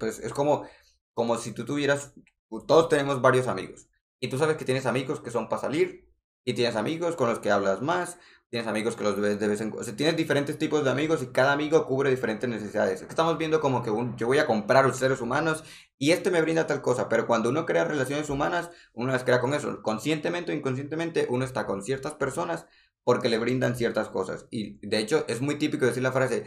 [0.00, 0.66] Pues es como,
[1.12, 2.14] como si tú tuvieras,
[2.66, 3.90] todos tenemos varios amigos.
[4.18, 6.10] Y tú sabes que tienes amigos que son para salir,
[6.44, 8.18] y tienes amigos con los que hablas más,
[8.52, 9.80] tienes amigos que los ves de vez en cuando.
[9.80, 13.00] O sea, tienes diferentes tipos de amigos y cada amigo cubre diferentes necesidades.
[13.00, 15.64] estamos viendo como que un, yo voy a comprar los seres humanos
[15.98, 19.40] y este me brinda tal cosa, pero cuando uno crea relaciones humanas, uno las crea
[19.40, 19.80] con eso.
[19.80, 22.66] Conscientemente o inconscientemente, uno está con ciertas personas
[23.04, 24.48] porque le brindan ciertas cosas.
[24.50, 26.44] Y de hecho, es muy típico decir la frase,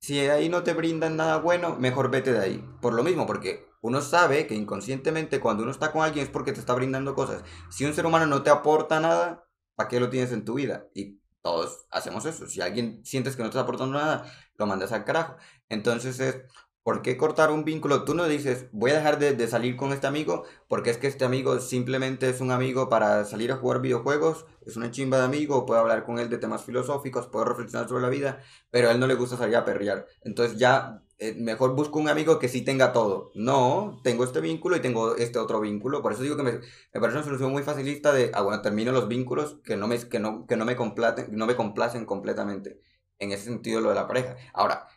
[0.00, 2.68] si ahí no te brindan nada bueno, mejor vete de ahí.
[2.82, 6.52] Por lo mismo, porque uno sabe que inconscientemente cuando uno está con alguien es porque
[6.52, 7.44] te está brindando cosas.
[7.70, 10.88] Si un ser humano no te aporta nada, ¿para qué lo tienes en tu vida?
[10.94, 12.48] Y todos hacemos eso.
[12.48, 15.36] Si alguien sientes que no te está aportando nada, lo mandas al carajo.
[15.68, 16.36] Entonces es,
[16.84, 18.04] ¿por qué cortar un vínculo?
[18.04, 21.24] Tú no dices, voy a dejar de, salir con este amigo porque es que este
[21.24, 25.66] amigo simplemente es un amigo para salir a jugar videojuegos, es una chimba de amigo,
[25.66, 29.00] puedo hablar con él de temas filosóficos, puedo reflexionar sobre la vida, pero a él
[29.00, 30.06] no le gusta salir a perrear.
[30.22, 33.30] Entonces ya eh, mejor busco un amigo que sí tenga todo.
[33.34, 36.02] No, tengo este vínculo y tengo este otro vínculo.
[36.02, 36.52] Por eso digo que me,
[36.92, 40.18] parece una solución muy facilista de, ah, bueno, termino los vínculos que no me, que
[40.18, 42.80] no, que no me, complacen, no me complacen completamente.
[43.18, 44.36] En ese sentido, lo de la pareja.
[44.52, 44.88] Ahora,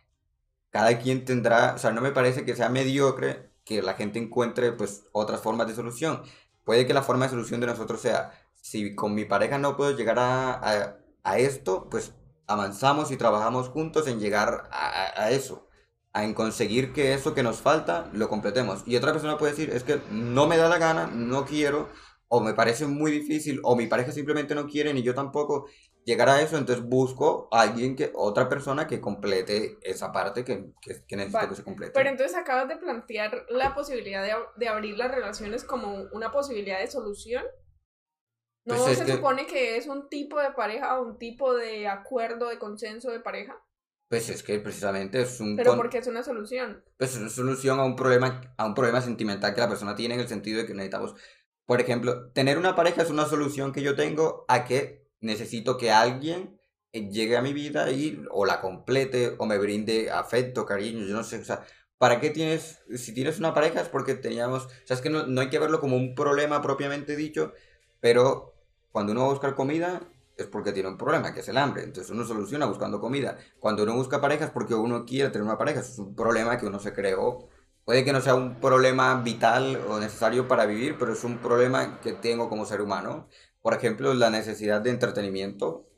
[0.77, 4.73] cada quien tendrá, o sea, no me parece que sea mediocre que la gente encuentre,
[4.73, 6.21] pues, otras formas de solución.
[6.65, 9.97] puede que la forma de solución de nosotros sea, si con mi pareja no puedo
[9.97, 12.13] llegar a, a, esto, pues
[12.45, 15.67] avanzamos y trabajamos juntos en llegar a, a eso
[16.13, 18.83] en conseguir que eso que nos falta lo completemos.
[18.85, 21.89] Y otra persona puede decir, es que no me da la gana, no quiero,
[22.27, 25.67] o me parece muy difícil, o mi pareja simplemente no quiere, ni yo tampoco
[26.07, 30.71] llegar a eso, entonces busco a alguien que, otra persona que complete esa parte que,
[30.81, 31.91] que, que necesito que se complete.
[31.93, 36.79] Pero entonces acabas de plantear la posibilidad de, de abrir las relaciones como una posibilidad
[36.79, 37.43] de solución.
[38.65, 42.47] ¿No pues se supone que es un tipo de pareja o un tipo de acuerdo,
[42.47, 43.61] de consenso de pareja?
[44.09, 45.57] Pues es que precisamente es un...
[45.57, 46.85] Pero porque es una solución.
[46.97, 50.15] Pues es una solución a un problema, a un problema sentimental que la persona tiene
[50.15, 51.15] en el sentido de que necesitamos,
[51.65, 55.91] por ejemplo, tener una pareja es una solución que yo tengo a que necesito que
[55.91, 56.59] alguien
[56.93, 61.15] eh, llegue a mi vida y o la complete o me brinde afecto, cariño, yo
[61.15, 61.65] no sé, o sea,
[61.97, 65.27] ¿para qué tienes, si tienes una pareja es porque teníamos, o sea, es que no,
[65.27, 67.53] no hay que verlo como un problema propiamente dicho,
[67.99, 68.53] pero
[68.91, 70.01] cuando uno va a buscar comida,
[70.37, 71.83] es porque tiene un problema, que es el hambre.
[71.83, 73.37] Entonces uno soluciona buscando comida.
[73.59, 75.81] Cuando uno busca pareja es porque uno quiere tener una pareja.
[75.81, 77.49] Eso es un problema que uno se creó.
[77.85, 81.99] Puede que no sea un problema vital o necesario para vivir, pero es un problema
[82.01, 83.27] que tengo como ser humano.
[83.67, 85.89] Por ejemplo, la necesidad de entretenimiento.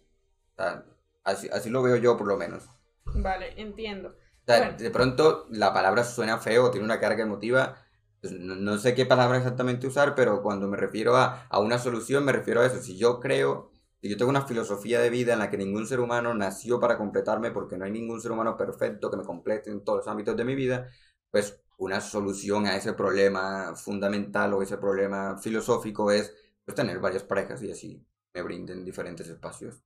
[1.23, 2.67] así, así lo veo yo por lo menos.
[3.05, 4.15] Vale, entiendo.
[4.47, 7.77] De pronto la palabra suena feo, tiene una carga emotiva.
[8.21, 11.77] Pues, no, no, sé qué palabra exactamente usar, pero cuando me refiero a, a una
[11.77, 12.82] solución me refiero a eso.
[12.82, 15.99] Si yo creo y yo tengo una filosofía de vida en la que ningún ser
[15.99, 19.84] humano nació para completarme porque no hay ningún ser humano perfecto que me complete en
[19.84, 20.89] todos los ámbitos de mi vida,
[21.29, 26.34] pues una solución a ese problema fundamental o ese problema filosófico es
[26.69, 29.84] pues, tener varias parejas y así me brinden diferentes espacios.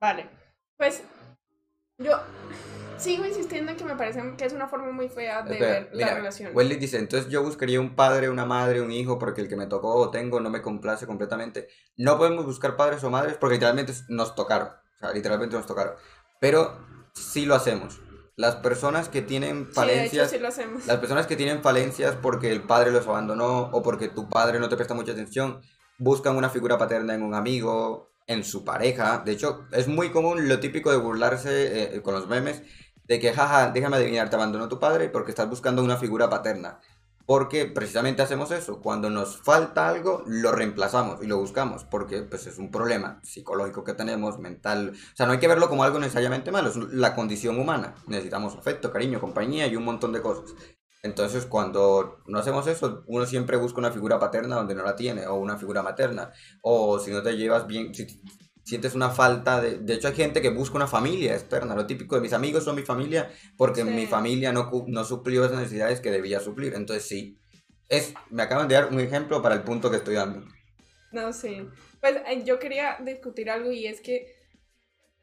[0.00, 0.30] Vale,
[0.76, 1.02] pues
[1.98, 2.12] yo
[2.96, 6.14] sigo insistiendo en que me parece que es una forma muy fea de ver la
[6.14, 6.52] relación.
[6.54, 9.66] Welly dice, entonces yo buscaría un padre, una madre, un hijo, porque el que me
[9.66, 11.68] tocó o tengo no me complace completamente.
[11.96, 14.68] No podemos buscar padres o madres porque literalmente nos tocaron.
[14.68, 15.94] O sea, literalmente nos tocaron.
[16.40, 18.00] Pero sí lo hacemos.
[18.40, 20.86] Las personas que tienen falencias, sí, lo hacemos.
[20.86, 24.70] las personas que tienen falencias porque el padre los abandonó o porque tu padre no
[24.70, 25.60] te presta mucha atención,
[25.98, 29.22] buscan una figura paterna en un amigo, en su pareja.
[29.26, 32.62] De hecho, es muy común lo típico de burlarse eh, con los memes
[33.04, 36.80] de que, jaja, déjame adivinar, te abandonó tu padre porque estás buscando una figura paterna.
[37.26, 42.46] Porque precisamente hacemos eso, cuando nos falta algo, lo reemplazamos y lo buscamos, porque pues
[42.46, 44.92] es un problema psicológico que tenemos, mental.
[44.94, 47.94] O sea, no hay que verlo como algo necesariamente malo, es la condición humana.
[48.08, 50.54] Necesitamos afecto, cariño, compañía y un montón de cosas.
[51.02, 55.26] Entonces, cuando no hacemos eso, uno siempre busca una figura paterna donde no la tiene,
[55.26, 56.32] o una figura materna.
[56.62, 57.92] O si no te llevas bien,
[58.70, 59.78] sientes una falta de...
[59.78, 61.74] De hecho, hay gente que busca una familia externa.
[61.74, 65.58] Lo típico de mis amigos son mi familia porque mi familia no, no suplió esas
[65.58, 66.74] necesidades que debía suplir.
[66.74, 67.36] Entonces, sí.
[67.88, 70.46] Es, me acaban de dar un ejemplo para el punto que estoy dando.
[71.10, 71.68] No, sí.
[72.00, 74.32] Pues eh, yo quería discutir algo y es que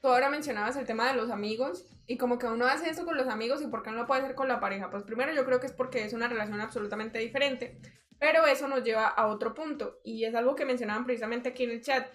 [0.01, 3.15] tú ahora mencionabas el tema de los amigos y como que uno hace eso con
[3.15, 4.89] los amigos y por qué no lo puede hacer con la pareja.
[4.89, 7.79] Pues primero yo creo que es porque es una relación absolutamente diferente.
[8.19, 11.71] Pero eso nos lleva a otro punto y es algo que mencionaban precisamente aquí en
[11.71, 12.07] el chat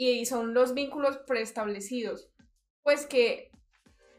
[0.00, 2.30] y son los vínculos preestablecidos.
[2.82, 3.50] Pues que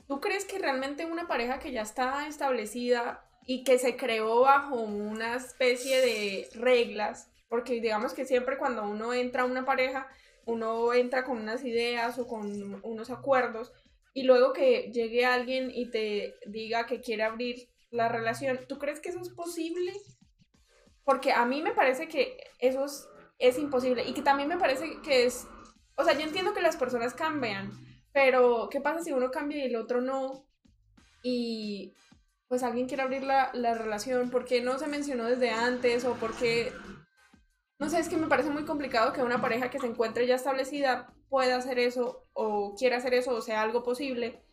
[0.07, 4.75] tú crees que realmente una pareja que ya está establecida y que se creó bajo
[4.75, 10.07] una especie de reglas, porque digamos que siempre cuando uno entra a una pareja,
[10.45, 13.73] uno entra con unas ideas o con unos acuerdos
[14.13, 18.99] y luego que llegue alguien y te diga que quiere abrir la relación, ¿tú crees
[18.99, 19.93] que eso es posible?
[21.03, 25.01] Porque a mí me parece que eso es, es imposible y que también me parece
[25.01, 25.47] que es
[26.01, 27.71] o sea, yo entiendo que las personas cambian,
[28.11, 30.45] pero ¿qué pasa si uno cambia y el otro no?
[31.23, 31.93] Y
[32.47, 36.03] pues alguien quiere abrir la, la relación, ¿por qué no se mencionó desde antes?
[36.05, 36.73] O por qué...
[37.79, 40.35] No sé, es que me parece muy complicado que una pareja que se encuentre ya
[40.35, 44.43] establecida pueda hacer eso o quiera hacer eso o sea algo posible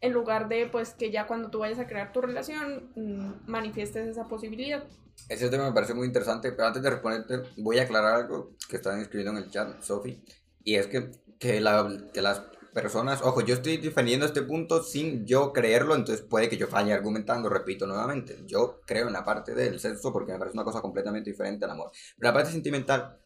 [0.00, 4.08] en lugar de pues que ya cuando tú vayas a crear tu relación mm, manifiestes
[4.08, 4.82] esa posibilidad.
[5.28, 8.76] Ese tema me parece muy interesante, pero antes de responderte voy a aclarar algo que
[8.76, 10.24] están escribiendo en el chat, Sofi.
[10.64, 15.26] Y es que, que, la, que las personas, ojo, yo estoy defendiendo este punto sin
[15.26, 19.54] yo creerlo, entonces puede que yo falle argumentando, repito nuevamente, yo creo en la parte
[19.54, 21.90] del sexo porque me parece una cosa completamente diferente al amor.
[22.16, 23.18] Pero la parte sentimental,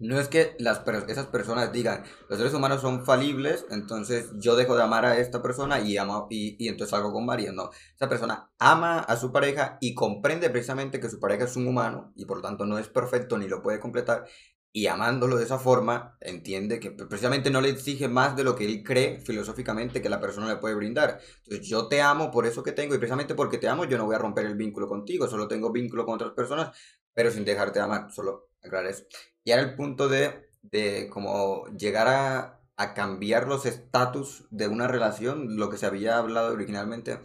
[0.00, 4.74] no es que las, esas personas digan, los seres humanos son falibles, entonces yo dejo
[4.74, 7.52] de amar a esta persona y, amo, y, y entonces salgo con varias.
[7.52, 11.66] No, esa persona ama a su pareja y comprende precisamente que su pareja es un
[11.66, 14.24] humano y por lo tanto no es perfecto ni lo puede completar
[14.72, 18.64] y amándolo de esa forma, entiende que precisamente no le exige más de lo que
[18.66, 21.20] él cree filosóficamente que la persona le puede brindar.
[21.44, 24.06] Entonces yo te amo por eso que tengo y precisamente porque te amo yo no
[24.06, 26.70] voy a romper el vínculo contigo, solo tengo vínculo con otras personas
[27.12, 29.04] pero sin dejarte de amar, solo aclarar eso.
[29.44, 34.88] Y era el punto de, de como llegar a, a cambiar los estatus de una
[34.88, 37.18] relación, lo que se había hablado originalmente.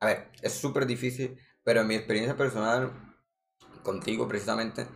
[0.00, 2.92] A ver, es súper difícil, pero en mi experiencia personal,
[3.82, 4.86] contigo precisamente,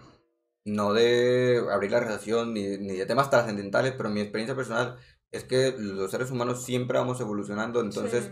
[0.64, 4.98] no de abrir la relación ni, ni de temas trascendentales, pero mi experiencia personal
[5.32, 8.30] es que los seres humanos siempre vamos evolucionando, entonces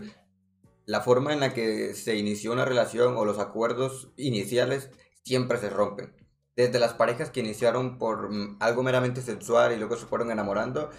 [0.85, 4.89] la forma en la que se inició una relación o los acuerdos iniciales
[5.23, 6.13] siempre se rompen.
[6.55, 10.89] Desde las parejas que iniciaron por mm, algo meramente sexual y luego se fueron enamorando,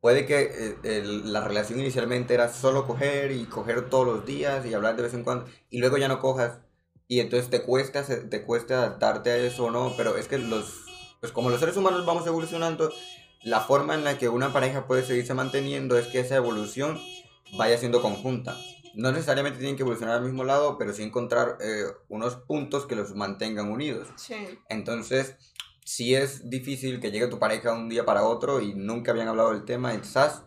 [0.00, 4.74] puede que eh, la relación inicialmente era solo coger y coger todos los días y
[4.74, 6.60] hablar de vez en cuando y luego ya no cojas
[7.08, 10.86] y entonces te cuesta, te cuesta adaptarte a eso o no, pero es que los,
[11.20, 12.92] pues como los seres humanos vamos evolucionando,
[13.42, 17.00] la forma en la que una pareja puede seguirse manteniendo es que esa evolución
[17.56, 18.56] vaya siendo conjunta.
[18.94, 22.94] No necesariamente tienen que evolucionar al mismo lado, pero sí encontrar eh, unos puntos que
[22.94, 24.08] los mantengan unidos.
[24.16, 24.34] Sí.
[24.68, 25.36] Entonces,
[25.84, 29.50] si es difícil que llegue tu pareja un día para otro y nunca habían hablado
[29.50, 30.44] del tema, quizás,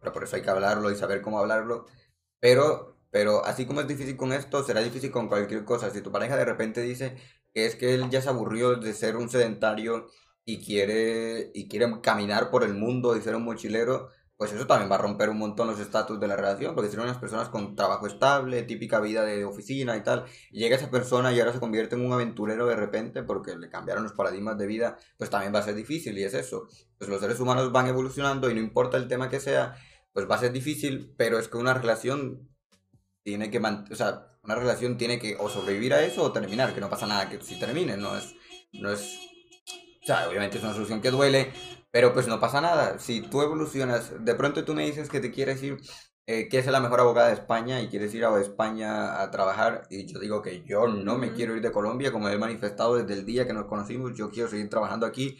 [0.00, 1.86] pero por eso hay que hablarlo y saber cómo hablarlo.
[2.38, 5.90] Pero, pero así como es difícil con esto, será difícil con cualquier cosa.
[5.90, 7.16] Si tu pareja de repente dice
[7.52, 10.06] que es que él ya se aburrió de ser un sedentario
[10.44, 14.90] y quiere, y quiere caminar por el mundo y ser un mochilero, pues eso también
[14.90, 17.50] va a romper un montón los estatus de la relación, porque si son unas personas
[17.50, 21.52] con trabajo estable, típica vida de oficina y tal, y llega esa persona y ahora
[21.52, 25.28] se convierte en un aventurero de repente porque le cambiaron los paradigmas de vida, pues
[25.28, 26.68] también va a ser difícil y es eso.
[26.96, 29.76] Pues los seres humanos van evolucionando y no importa el tema que sea,
[30.14, 32.49] pues va a ser difícil, pero es que una relación
[33.30, 36.80] tiene que, o sea, una relación tiene que o sobrevivir a eso o terminar, que
[36.80, 38.34] no pasa nada que si termine, no es,
[38.72, 39.18] no es,
[40.02, 41.52] o sea, obviamente es una solución que duele,
[41.92, 42.98] pero pues no pasa nada.
[42.98, 45.78] Si tú evolucionas, de pronto tú me dices que te quieres ir,
[46.26, 49.86] eh, que es la mejor abogada de España y quieres ir a España a trabajar,
[49.90, 53.14] y yo digo que yo no me quiero ir de Colombia, como he manifestado desde
[53.14, 55.38] el día que nos conocimos, yo quiero seguir trabajando aquí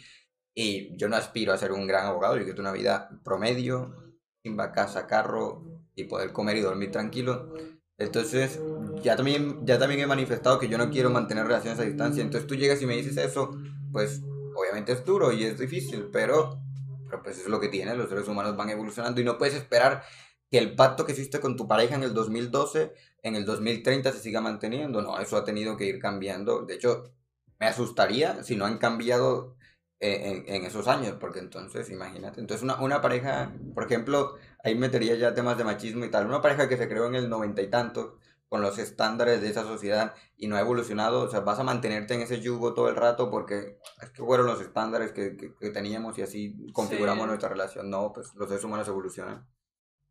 [0.55, 4.55] y yo no aspiro a ser un gran abogado, yo quiero una vida promedio, sin
[4.55, 7.53] casa, carro y poder comer y dormir tranquilo.
[8.01, 8.59] Entonces,
[9.03, 12.21] ya también, ya también he manifestado que yo no quiero mantener relaciones a distancia.
[12.21, 13.51] Entonces tú llegas y me dices eso,
[13.91, 14.21] pues
[14.55, 16.61] obviamente es duro y es difícil, pero,
[17.05, 20.03] pero pues es lo que tiene, los seres humanos van evolucionando y no puedes esperar
[20.49, 24.19] que el pacto que hiciste con tu pareja en el 2012, en el 2030 se
[24.19, 25.01] siga manteniendo.
[25.01, 26.63] No, eso ha tenido que ir cambiando.
[26.65, 27.13] De hecho,
[27.59, 29.55] me asustaría si no han cambiado
[30.01, 32.41] eh, en, esos años, porque entonces, imagínate.
[32.41, 36.27] Entonces, una, una pareja, por ejemplo, ahí metería ya temas de machismo y tal.
[36.27, 38.13] Una pareja que se creó en el noventa y tantos,
[38.51, 42.15] con los estándares de esa sociedad y no ha evolucionado, o sea, vas a mantenerte
[42.15, 46.17] en ese yugo todo el rato porque es que fueron los estándares que, que, teníamos
[46.17, 47.89] y así configuramos nuestra relación.
[47.89, 49.47] No, pues los seres humanos evolucionan.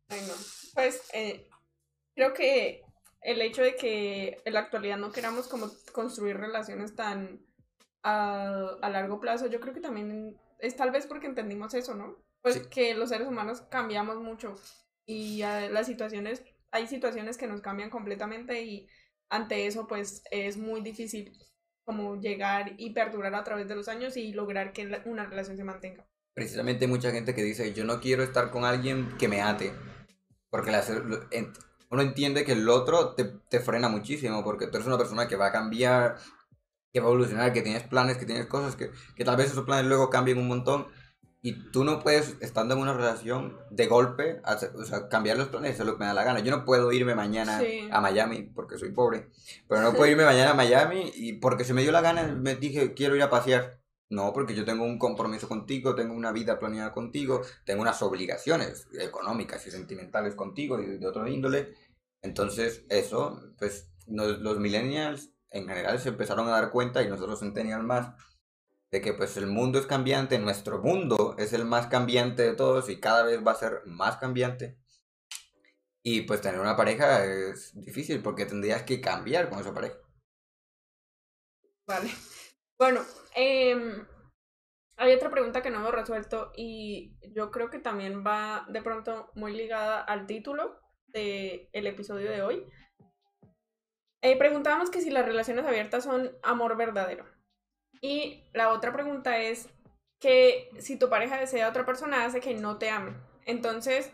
[0.09, 0.33] Bueno,
[0.73, 1.47] pues eh,
[2.15, 2.81] creo que
[3.21, 7.45] el hecho de que en la actualidad no queramos como construir relaciones tan
[8.01, 12.17] a, a largo plazo, yo creo que también es tal vez porque entendimos eso, ¿no?
[12.41, 14.55] Pues que los seres humanos cambiamos mucho
[15.05, 18.87] y las situaciones hay situaciones que nos cambian completamente y
[19.29, 21.31] ante eso pues es muy difícil
[21.83, 25.63] como llegar y perdurar a través de los años y lograr que una relación se
[25.63, 26.07] mantenga.
[26.33, 29.73] Precisamente hay mucha gente que dice, yo no quiero estar con alguien que me ate,
[30.49, 30.71] porque
[31.89, 35.35] uno entiende que el otro te, te frena muchísimo, porque tú eres una persona que
[35.35, 36.17] va a cambiar,
[36.93, 39.65] que va a evolucionar, que tienes planes, que tienes cosas, que, que tal vez esos
[39.65, 40.87] planes luego cambien un montón
[41.43, 44.41] y tú no puedes, estando en una relación, de golpe,
[44.75, 46.39] o sea, cambiar los planes, hacer lo que me da la gana.
[46.39, 49.27] Yo no puedo irme mañana a Miami porque soy pobre,
[49.67, 52.55] pero no puedo irme mañana a Miami y porque se me dio la gana me
[52.55, 53.81] dije, quiero ir a pasear.
[54.09, 58.87] No, porque yo tengo un compromiso contigo, tengo una vida planeada contigo, tengo unas obligaciones
[58.99, 61.73] económicas y sentimentales contigo y de otro índole.
[62.21, 67.85] Entonces, eso, pues los millennials en general se empezaron a dar cuenta y nosotros centennials
[67.85, 68.13] más
[68.91, 72.89] de que pues el mundo es cambiante, nuestro mundo es el más cambiante de todos
[72.89, 74.77] y cada vez va a ser más cambiante.
[76.03, 79.97] Y pues tener una pareja es difícil porque tendrías que cambiar con esa pareja.
[81.87, 82.09] Vale.
[82.77, 83.01] Bueno,
[83.35, 84.05] eh,
[84.97, 89.31] hay otra pregunta que no hemos resuelto y yo creo que también va de pronto
[89.35, 92.65] muy ligada al título del el episodio de hoy.
[94.21, 97.25] Eh, preguntábamos que si las relaciones abiertas son amor verdadero.
[98.01, 99.69] Y la otra pregunta es
[100.19, 103.15] que si tu pareja desea a otra persona hace que no te ame.
[103.45, 104.11] Entonces,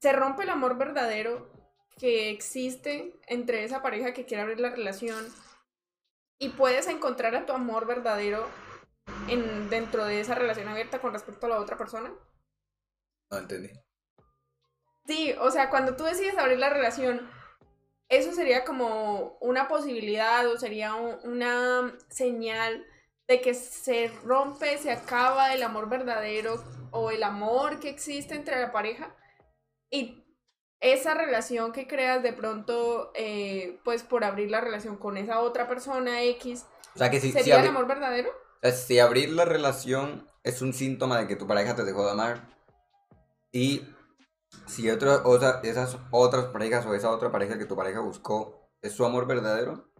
[0.00, 1.50] se rompe el amor verdadero
[1.98, 5.26] que existe entre esa pareja que quiere abrir la relación
[6.38, 8.46] y puedes encontrar a tu amor verdadero
[9.28, 12.12] en, dentro de esa relación abierta con respecto a la otra persona.
[13.30, 13.70] No entendí.
[15.06, 17.30] Sí, o sea, cuando tú decides abrir la relación,
[18.08, 22.86] eso sería como una posibilidad o sería una señal
[23.26, 28.60] de que se rompe, se acaba el amor verdadero o el amor que existe entre
[28.60, 29.14] la pareja
[29.90, 30.24] y
[30.80, 35.66] esa relación que creas de pronto, eh, pues por abrir la relación con esa otra
[35.66, 38.30] persona X, O sea que si, si ¿sería el amor verdadero?
[38.72, 42.48] si abrir la relación es un síntoma de que tu pareja te dejó de amar
[43.52, 43.82] y
[44.66, 48.70] si otra, o sea, esas otras parejas o esa otra pareja que tu pareja buscó
[48.82, 49.90] es su amor verdadero.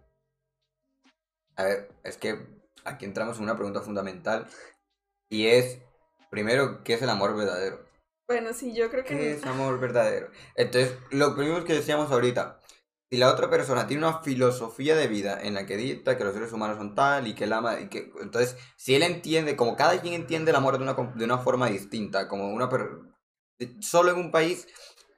[1.56, 2.46] A ver, es que
[2.84, 4.46] aquí entramos en una pregunta fundamental
[5.30, 5.80] y es,
[6.30, 7.86] primero, ¿qué es el amor verdadero?
[8.28, 10.30] Bueno, sí, yo creo ¿Qué que es amor verdadero?
[10.56, 12.60] Entonces, lo primero que decíamos ahorita,
[13.10, 16.32] si la otra persona tiene una filosofía de vida en la que dicta que los
[16.34, 19.76] seres humanos son tal y que él ama, y que, entonces, si él entiende, como
[19.76, 23.00] cada quien entiende el amor de una, de una forma distinta, como una, per-
[23.80, 24.66] solo en un país,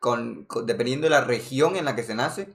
[0.00, 2.54] con, dependiendo de la región en la que se nace,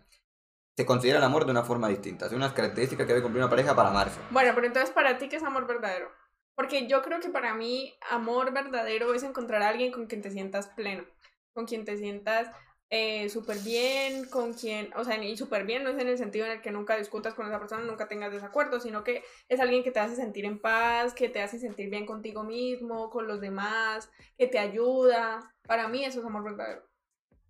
[0.75, 2.27] se considera el amor de una forma distinta.
[2.27, 4.19] Hay unas características que debe cumplir una pareja para amarse.
[4.29, 6.11] Bueno, pero entonces para ti, ¿qué es amor verdadero?
[6.55, 10.31] Porque yo creo que para mí, amor verdadero es encontrar a alguien con quien te
[10.31, 11.05] sientas pleno,
[11.53, 12.47] con quien te sientas
[12.93, 16.45] eh, súper bien, con quien, o sea, y súper bien no es en el sentido
[16.45, 19.81] en el que nunca discutas con esa persona, nunca tengas desacuerdos, sino que es alguien
[19.81, 23.39] que te hace sentir en paz, que te hace sentir bien contigo mismo, con los
[23.39, 25.53] demás, que te ayuda.
[25.65, 26.85] Para mí eso es amor verdadero.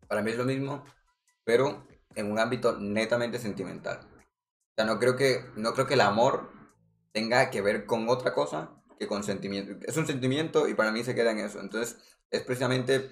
[0.08, 0.86] Para mí es lo mismo,
[1.44, 3.98] pero en un ámbito netamente sentimental.
[3.98, 6.52] O sea, no creo que, no creo que el amor
[7.14, 9.74] tenga que ver con otra cosa que con sentimiento.
[9.88, 11.60] Es un sentimiento y para mí se queda en eso.
[11.60, 11.98] Entonces,
[12.30, 13.10] es precisamente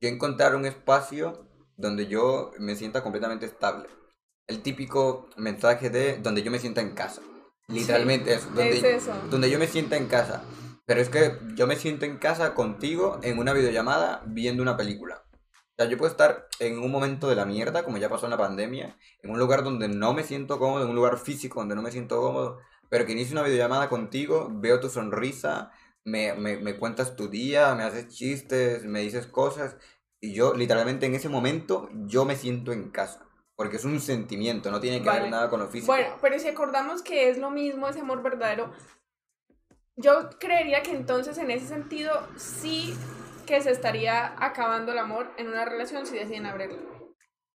[0.00, 1.45] yo encontrar un espacio
[1.76, 3.88] donde yo me sienta completamente estable.
[4.46, 7.20] El típico mensaje de donde yo me sienta en casa.
[7.68, 8.46] Literalmente eso.
[8.48, 9.12] Donde, es eso.
[9.30, 10.44] donde yo me sienta en casa.
[10.86, 15.24] Pero es que yo me siento en casa contigo en una videollamada viendo una película.
[15.32, 18.30] O sea, yo puedo estar en un momento de la mierda, como ya pasó en
[18.30, 21.74] la pandemia, en un lugar donde no me siento cómodo, en un lugar físico donde
[21.74, 25.72] no me siento cómodo, pero que inicie una videollamada contigo, veo tu sonrisa,
[26.04, 29.76] me, me, me cuentas tu día, me haces chistes, me dices cosas,
[30.26, 33.24] y yo literalmente en ese momento yo me siento en casa,
[33.54, 35.22] porque es un sentimiento, no tiene que Vale.
[35.22, 35.92] ver nada con lo físico.
[35.92, 38.72] Bueno, pero si acordamos que es lo mismo ese amor verdadero,
[39.94, 42.94] yo creería que entonces en ese sentido sí
[43.46, 46.78] que se estaría acabando el amor en una relación si deciden abrirla.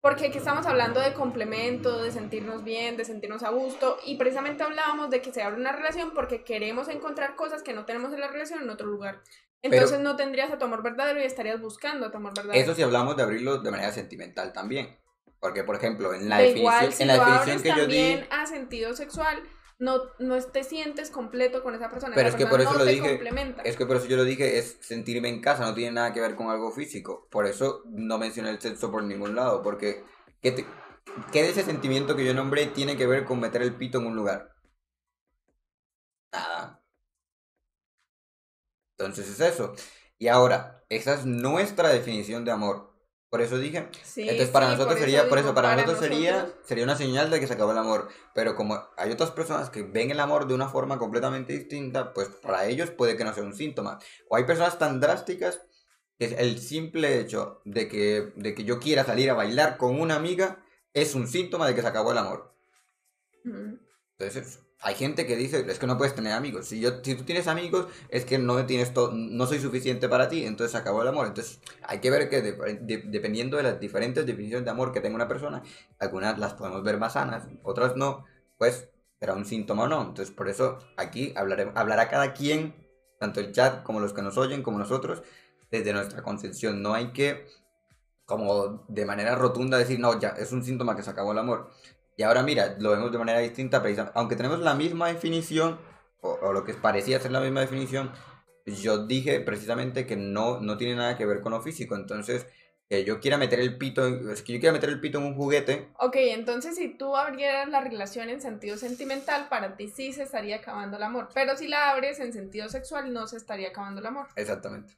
[0.01, 4.63] Porque aquí estamos hablando de complemento, de sentirnos bien, de sentirnos a gusto, y precisamente
[4.63, 8.21] hablábamos de que se abre una relación porque queremos encontrar cosas que no tenemos en
[8.21, 9.23] la relación en otro lugar.
[9.63, 12.63] Entonces no tendrías a tu amor verdadero y estarías buscando a tu amor verdadero.
[12.63, 14.99] Eso si hablamos de abrirlo de manera sentimental también.
[15.41, 17.69] Porque, por ejemplo, en la De definición, igual, si en la lo definición abres que
[17.69, 19.43] yo di, también a sentido sexual,
[19.79, 22.15] no, no te sientes completo con esa persona.
[22.15, 23.21] Pero esa es que por eso no lo dije,
[23.65, 26.21] es que por eso yo lo dije, es sentirme en casa, no tiene nada que
[26.21, 27.27] ver con algo físico.
[27.31, 30.05] Por eso no mencioné el sexo por ningún lado, porque
[30.43, 30.67] ¿qué, te-
[31.33, 34.07] qué de ese sentimiento que yo nombré tiene que ver con meter el pito en
[34.07, 34.51] un lugar?
[36.33, 36.80] Nada.
[39.01, 39.75] Entonces es eso.
[40.19, 42.91] Y ahora, esa es nuestra definición de amor.
[43.31, 46.67] Por eso dije, Sí, Entonces para sí, nosotros sería, por eso, para, nosotros, sería, nosotros-
[46.67, 48.09] sería una señal de que se acabó el amor.
[48.35, 52.29] Pero como hay otras personas que ven el amor de una forma completamente distinta, pues
[52.29, 53.99] para ellos puede que no sea un síntoma.
[54.29, 55.61] O hay personas tan drásticas
[56.19, 60.17] que el simple hecho de que, de que yo quiera salir a bailar con una
[60.17, 62.53] amiga es un síntoma de que se acabó el amor.
[63.45, 63.79] Ujú.
[64.19, 66.67] Entonces, hay gente que dice, es que no puedes tener amigos.
[66.67, 70.45] Si, yo, si tú tienes amigos, es que no tienes no soy suficiente para ti,
[70.47, 71.27] entonces acabó el amor.
[71.27, 75.01] Entonces, hay que ver que de- de- dependiendo de las diferentes definiciones de amor que
[75.01, 75.63] tenga una persona,
[75.99, 78.25] algunas las podemos ver más sanas, otras no,
[78.59, 80.01] pues será un síntoma o no.
[80.01, 82.75] Entonces, por eso aquí hablaremos, hablará cada quien,
[83.19, 85.23] tanto el chat como los que nos oyen, como nosotros,
[85.71, 86.83] desde nuestra concepción.
[86.83, 87.47] No hay que,
[88.25, 91.71] como de manera rotunda, decir, no, ya, es un síntoma que se acabó el amor.
[92.21, 94.13] Y ahora mira, lo vemos de manera distinta, precisamente.
[94.19, 95.81] Aunque tenemos la misma definición,
[96.21, 98.13] o, o lo que parecía ser la misma definición,
[98.67, 101.97] yo dije precisamente que no, no tiene nada que ver con lo físico.
[101.97, 102.47] Entonces,
[102.91, 105.25] que yo quiera meter el pito, en- es que yo quiera meter el pito en
[105.25, 110.13] un juguete, Ok, entonces si tú abrieras la relación en sentido sentimental, para ti sí
[110.13, 111.31] se estaría acabando el amor.
[111.33, 114.27] Pero si la abres en sentido sexual, no se estaría acabando el amor.
[114.37, 114.93] exactamente.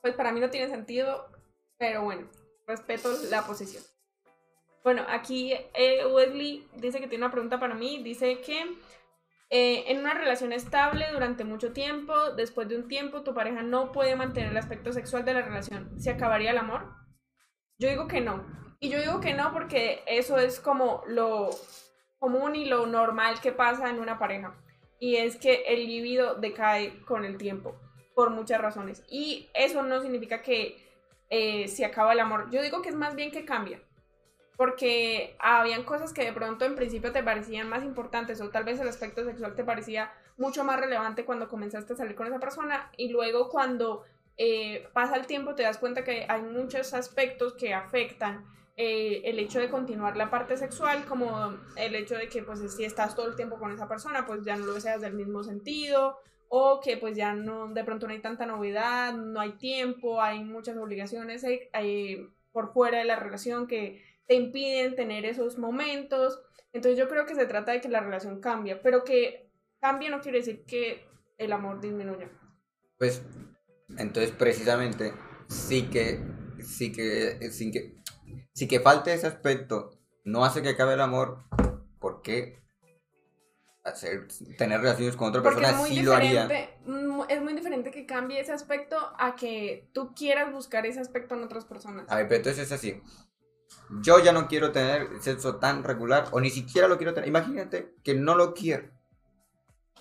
[0.00, 1.28] Pues para mí no tiene sentido,
[1.76, 2.28] pero bueno,
[2.68, 3.82] respeto la posición.
[4.88, 8.02] Bueno, aquí eh, Wesley dice que tiene una pregunta para mí.
[8.02, 8.58] Dice que
[9.50, 13.92] eh, en una relación estable durante mucho tiempo, después de un tiempo, tu pareja no
[13.92, 16.00] puede mantener el aspecto sexual de la relación.
[16.00, 16.94] ¿Se acabaría el amor?
[17.76, 18.46] Yo digo que no.
[18.80, 21.50] Y yo digo que no porque eso es como lo
[22.18, 24.54] común y lo normal que pasa en una pareja.
[24.98, 27.78] Y es que el libido decae con el tiempo,
[28.14, 29.04] por muchas razones.
[29.10, 30.78] Y eso no significa que
[31.28, 32.48] eh, se acaba el amor.
[32.50, 33.82] Yo digo que es más bien que cambia.
[34.58, 38.80] Porque habían cosas que de pronto en principio te parecían más importantes o tal vez
[38.80, 42.90] el aspecto sexual te parecía mucho más relevante cuando comenzaste a salir con esa persona
[42.96, 44.04] y luego cuando
[44.36, 48.44] eh, pasa el tiempo te das cuenta que hay muchos aspectos que afectan
[48.76, 52.84] eh, el hecho de continuar la parte sexual, como el hecho de que pues si
[52.84, 56.16] estás todo el tiempo con esa persona, pues ya no lo deseas del mismo sentido,
[56.48, 60.42] o que pues ya no, de pronto no hay tanta novedad, no hay tiempo, hay
[60.42, 66.40] muchas obligaciones hay, por fuera de la relación que te impiden tener esos momentos.
[66.72, 69.50] Entonces yo creo que se trata de que la relación cambie, pero que
[69.80, 71.08] cambie no quiere decir que
[71.38, 72.30] el amor disminuya.
[72.98, 73.22] Pues
[73.96, 75.12] entonces precisamente
[75.48, 76.20] sí que
[76.62, 77.96] sí que sin que
[78.52, 79.90] si que falte ese aspecto
[80.24, 81.44] no hace que acabe el amor,
[81.98, 82.58] ¿por qué
[83.84, 86.46] hacer, tener relaciones con otra persona sí lo haría?
[87.30, 91.44] Es muy diferente que cambie ese aspecto a que tú quieras buscar ese aspecto en
[91.44, 92.04] otras personas.
[92.10, 93.00] A ver, pero entonces es así.
[94.02, 97.28] Yo ya no quiero tener sexo tan regular o ni siquiera lo quiero tener.
[97.28, 98.90] Imagínate que no lo quiero.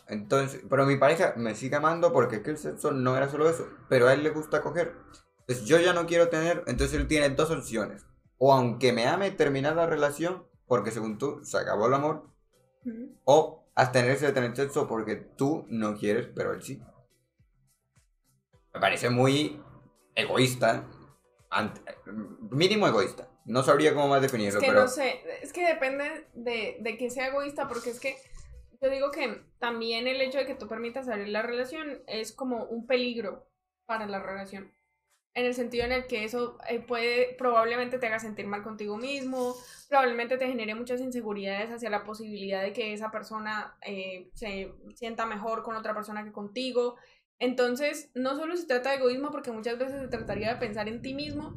[0.07, 3.49] Entonces, pero mi pareja me sigue amando porque es que el sexo no era solo
[3.49, 4.95] eso, pero a él le gusta coger.
[5.41, 8.05] Entonces yo ya no quiero tener, entonces él tiene dos opciones
[8.38, 12.28] o aunque me ame, terminar la relación porque según tú se acabó el amor,
[13.24, 16.82] o abstenerse de tener sexo porque tú no quieres, pero él sí.
[18.74, 19.61] Me parece muy
[20.13, 20.86] egoísta,
[22.51, 23.26] mínimo egoísta.
[23.48, 24.60] No sabría cómo más definirlo.
[24.60, 28.16] Es que no sé, es que depende de, de que sea egoísta, porque es que
[28.82, 32.66] yo digo que también el hecho de que tú permitas abrir la relación es como
[32.66, 33.50] un peligro
[33.86, 34.72] para la relación
[35.38, 38.98] en el sentido en el que eso eh, puede, probablemente te haga sentir mal contigo
[38.98, 39.56] mismo,
[39.88, 45.28] probablemente te genere muchas inseguridades hacia la posibilidad de que esa persona eh, se sienta
[45.28, 46.95] mejor con otra persona que contigo.
[47.38, 51.04] Entonces, no solo se trata de egoísmo, porque muchas veces se trataría de pensar en
[51.04, 51.56] ti mismo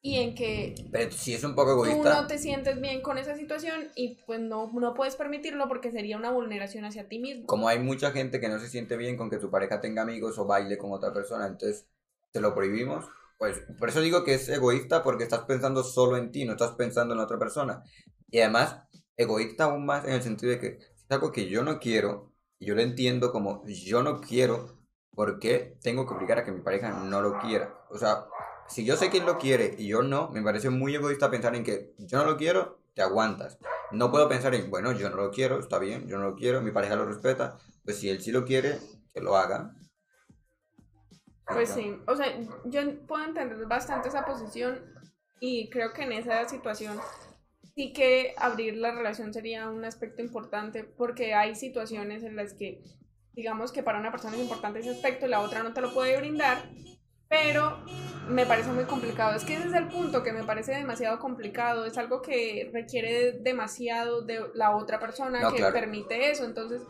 [0.00, 2.02] y en que Pero si es un poco egoísta.
[2.02, 5.90] tú no te sientes bien con esa situación y pues no, no puedes permitirlo porque
[5.90, 7.46] sería una vulneración hacia ti mismo.
[7.46, 10.38] Como hay mucha gente que no se siente bien con que tu pareja tenga amigos
[10.38, 11.88] o baile con otra persona, entonces
[12.30, 13.06] te lo prohibimos,
[13.38, 16.72] pues por eso digo que es egoísta porque estás pensando solo en ti, no estás
[16.72, 17.82] pensando en la otra persona.
[18.30, 18.82] Y además,
[19.16, 22.66] egoísta aún más en el sentido de que es algo que yo no quiero, y
[22.66, 24.78] yo lo entiendo como yo no quiero,
[25.12, 27.74] ¿por qué tengo que obligar a que mi pareja no lo quiera?
[27.90, 28.26] O sea,
[28.68, 31.64] si yo sé quién lo quiere y yo no, me parece muy egoísta pensar en
[31.64, 33.58] que yo no lo quiero, te aguantas.
[33.90, 36.60] No puedo pensar en, bueno, yo no lo quiero, está bien, yo no lo quiero,
[36.60, 38.78] mi pareja lo respeta, pues si él sí lo quiere,
[39.14, 39.74] que lo haga,
[41.48, 42.26] pues sí, o sea,
[42.64, 44.80] yo puedo entender bastante esa posición
[45.40, 46.98] y creo que en esa situación
[47.74, 52.82] sí que abrir la relación sería un aspecto importante porque hay situaciones en las que
[53.32, 55.94] digamos que para una persona es importante ese aspecto y la otra no te lo
[55.94, 56.70] puede brindar,
[57.28, 57.78] pero
[58.28, 59.34] me parece muy complicado.
[59.34, 63.32] Es que ese es el punto que me parece demasiado complicado, es algo que requiere
[63.32, 66.82] demasiado de la otra persona que permite eso, entonces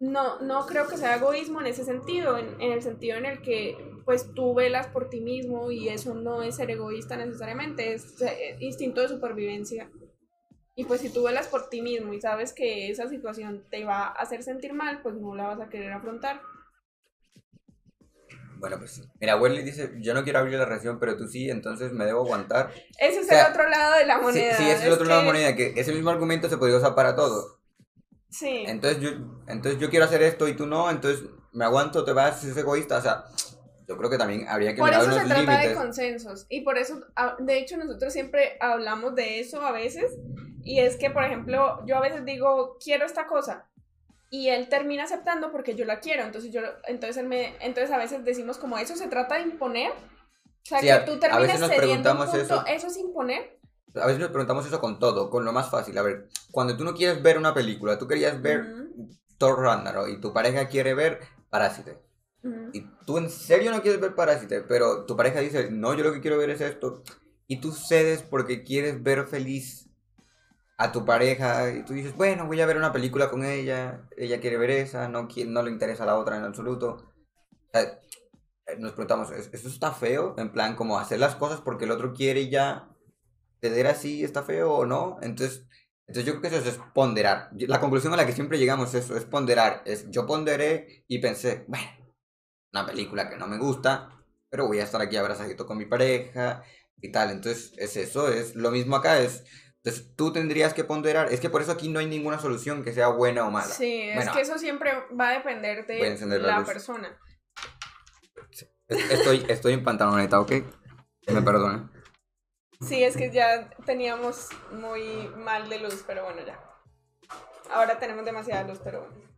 [0.00, 3.76] no, no creo que sea egoísmo en ese sentido, en, el sentido en el que
[4.04, 8.56] pues tú velas por ti mismo y eso no es ser egoísta necesariamente, es eh,
[8.60, 9.90] instinto de supervivencia.
[10.76, 14.06] Y pues si tú velas por ti mismo y sabes que esa situación te va
[14.06, 16.40] a hacer sentir mal, pues no la vas a querer afrontar.
[18.58, 19.02] Bueno, pues sí.
[19.20, 22.20] Mira, Welly dice, yo no quiero abrir la relación, pero tú sí, entonces me debo
[22.20, 22.70] aguantar.
[22.98, 24.56] Ese es el otro lado de la moneda.
[24.56, 26.78] Sí, ese es el otro lado de la moneda, que ese mismo argumento se podría
[26.78, 27.60] usar para todo.
[28.30, 28.64] Sí.
[28.66, 29.10] Entonces yo,
[29.46, 32.98] entonces yo quiero hacer esto y tú no, entonces me aguanto, te vas, es egoísta,
[32.98, 33.24] o sea,
[33.88, 37.00] yo creo que también habría que por eso se trata de consensos y por eso
[37.16, 40.14] ah, de hecho nosotros siempre hablamos de eso a veces
[40.62, 43.66] y es que por ejemplo yo a veces digo quiero esta cosa
[44.30, 47.98] y él termina aceptando porque yo la quiero entonces yo entonces él me entonces a
[47.98, 52.18] veces decimos como eso se trata de imponer o sea que tú terminas cediendo un
[52.18, 52.64] punto, eso.
[52.66, 53.58] eso es imponer
[53.94, 55.96] a veces nos preguntamos eso con todo, con lo más fácil.
[55.98, 58.64] A ver, cuando tú no quieres ver una película, tú querías ver
[59.38, 61.20] Thor Ragnarok y tu pareja quiere ver
[61.50, 61.98] Parásite.
[62.72, 66.12] Y tú en serio no quieres ver Parásite, pero tu pareja dice, no, yo lo
[66.12, 67.02] que quiero ver es esto.
[67.46, 69.87] Y tú cedes porque quieres ver feliz
[70.78, 74.40] a tu pareja y tú dices, bueno, voy a ver una película con ella, ella
[74.40, 77.12] quiere ver esa, no, no le interesa la otra en absoluto.
[78.78, 80.36] nos preguntamos, ¿eso está feo?
[80.38, 82.88] En plan, como hacer las cosas porque el otro quiere y ya
[83.60, 85.18] ceder así está feo o no.
[85.20, 85.66] Entonces,
[86.06, 87.50] entonces yo creo que eso es ponderar.
[87.52, 89.82] La conclusión a la que siempre llegamos es eso, es ponderar.
[89.84, 91.88] Es, yo ponderé y pensé, bueno,
[92.72, 94.10] una película que no me gusta,
[94.48, 96.62] pero voy a estar aquí abrazadito con mi pareja
[97.00, 97.30] y tal.
[97.30, 99.44] Entonces, es eso, es lo mismo acá, es...
[99.84, 102.92] Entonces tú tendrías que ponderar, es que por eso aquí no hay ninguna solución que
[102.92, 103.66] sea buena o mala.
[103.66, 107.16] Sí, es que eso siempre va a depender de la, persona.
[108.88, 110.52] Estoy, estoy en pantaloneta, ¿ok?
[111.28, 111.90] Me perdonen.
[112.80, 116.58] Sí, es que ya teníamos muy mal de luz, pero bueno, ya.
[117.70, 119.28] Ahora tenemos demasiada luz, pero bueno.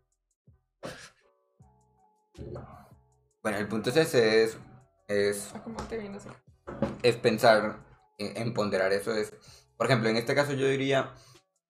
[3.43, 4.59] Bueno, el punto es ese, es,
[5.09, 5.53] es,
[5.91, 6.29] bien así.
[7.03, 7.79] es pensar
[8.19, 9.15] en, en ponderar eso.
[9.15, 9.33] Es,
[9.81, 11.15] por ejemplo, en este caso yo diría,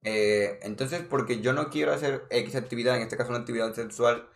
[0.03, 4.29] eh, entonces porque yo no quiero hacer X actividad, en este caso una actividad sexual,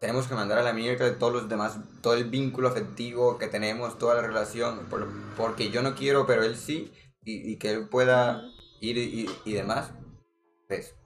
[0.00, 3.46] tenemos que mandar a la mierda de todos los demás, todo el vínculo afectivo que
[3.46, 5.06] tenemos, toda la relación, por-
[5.36, 8.50] porque yo no quiero, pero él sí, y, y que él pueda
[8.80, 9.92] ir y, y demás.
[10.66, 10.96] Pues,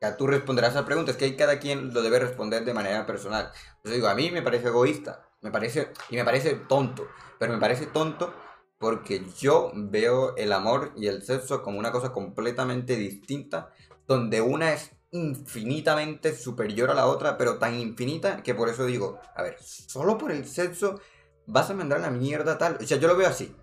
[0.00, 3.52] ya tú responderás a preguntas que cada quien lo debe responder de manera personal.
[3.84, 7.06] Yo digo, a mí me parece egoísta, me parece, y me parece tonto,
[7.38, 8.34] pero me parece tonto
[8.78, 13.72] porque yo veo el amor y el sexo como una cosa completamente distinta,
[14.06, 19.18] donde una es infinitamente superior a la otra, pero tan infinita que por eso digo,
[19.34, 21.00] a ver, solo por el sexo
[21.46, 22.78] vas a mandar la mierda tal.
[22.80, 23.54] O sea, yo lo veo así.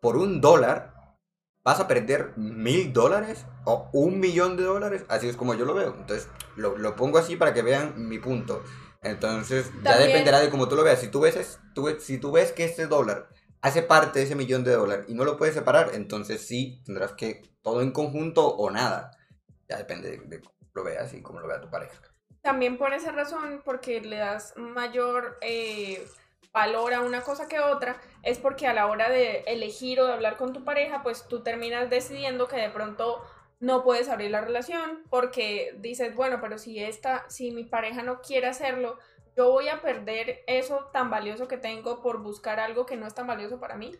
[0.00, 0.94] Por un dólar
[1.64, 5.04] vas a perder mil dólares o un millón de dólares.
[5.08, 5.94] Así es como yo lo veo.
[5.98, 8.62] Entonces, lo, lo pongo así para que vean mi punto.
[9.02, 11.00] Entonces, ya dependerá de cómo tú lo veas.
[11.00, 13.28] Si tú ves, es- tú ves- si tú ves que ese dólar
[13.68, 17.12] hace parte de ese millón de dólares y no lo puedes separar, entonces sí tendrás
[17.12, 19.12] que todo en conjunto o nada.
[19.68, 22.00] Ya depende de, de cómo lo veas y cómo lo vea tu pareja.
[22.42, 26.06] También por esa razón, porque le das mayor eh,
[26.52, 30.12] valor a una cosa que otra, es porque a la hora de elegir o de
[30.12, 33.22] hablar con tu pareja, pues tú terminas decidiendo que de pronto
[33.60, 38.20] no puedes abrir la relación porque dices, bueno, pero si esta, si mi pareja no
[38.20, 38.98] quiere hacerlo,
[39.38, 43.14] yo voy a perder eso tan valioso que tengo por buscar algo que no es
[43.14, 43.92] tan valioso para mí.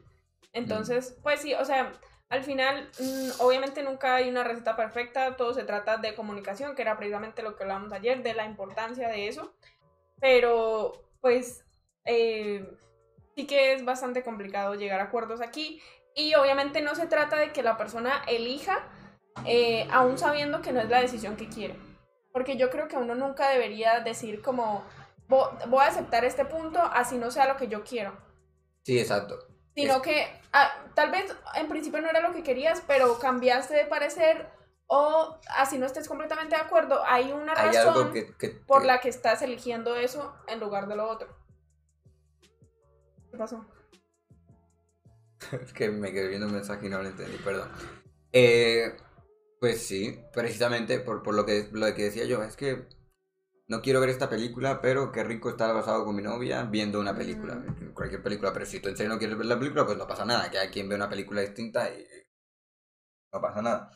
[0.53, 1.93] Entonces, pues sí, o sea,
[2.29, 6.83] al final, mm, obviamente nunca hay una receta perfecta, todo se trata de comunicación, que
[6.83, 9.55] era precisamente lo que hablábamos ayer, de la importancia de eso,
[10.21, 11.65] pero pues
[12.05, 12.69] eh,
[13.37, 15.81] sí que es bastante complicado llegar a acuerdos aquí.
[16.17, 18.89] Y obviamente no se trata de que la persona elija
[19.47, 21.77] eh, aún sabiendo que no es la decisión que quiere,
[22.33, 24.98] porque yo creo que uno nunca debería decir como "Vo-
[25.29, 28.17] voy a aceptar este punto así no sea lo que yo quiero
[28.85, 29.39] Sí, exacto.
[29.75, 33.75] sino Es- que ah, tal vez en principio no era lo que querías, pero cambiaste
[33.75, 34.49] de parecer
[34.87, 38.35] o así no estés completamente de acuerdo, hay una Hay razón algo que...
[38.37, 41.29] que- por que- la que estás eligiendo eso en lugar de lo otro.
[43.31, 43.67] ¿Qué pasó?
[45.63, 47.71] Es que me quedé viendo un mensaje y no lo entendí, perdón.
[48.33, 48.97] Eh,
[49.61, 52.87] pues sí, precisamente por, por lo, que, lo que decía yo, es que
[53.69, 57.15] no quiero ver esta película, pero qué rico estar basado con mi novia viendo una
[57.15, 57.93] película, Mm.
[57.95, 60.25] cualquier película, pero si tú en serio no quieres ver la película, pues no pasa
[60.25, 62.05] nada, que hay quien ve una película distinta y
[63.33, 63.91] no pasa nada.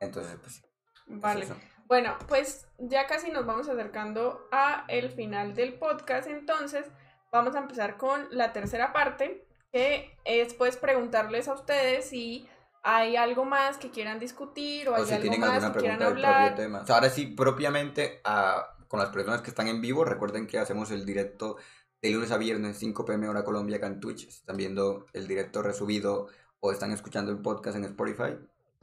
[0.00, 0.62] Entonces, pues es
[1.06, 1.46] Vale.
[1.86, 6.84] Bueno, pues ya casi nos vamos acercando a el final del podcast, entonces
[7.32, 12.48] vamos a empezar con la tercera parte, que es pues preguntarles a ustedes si
[12.82, 15.78] hay algo más que quieran discutir o, O hay si algo tienen más alguna que
[15.78, 16.54] quieran hablar.
[16.56, 16.80] tema.
[16.82, 20.58] O sea, ahora sí, propiamente a- con las personas que están en vivo, recuerden que
[20.58, 21.56] hacemos el directo
[22.02, 24.28] de lunes a viernes, 5 pm hora Colombia, acá en Twitch.
[24.28, 26.28] Están viendo el directo resubido
[26.60, 28.36] o están escuchando el podcast en Spotify.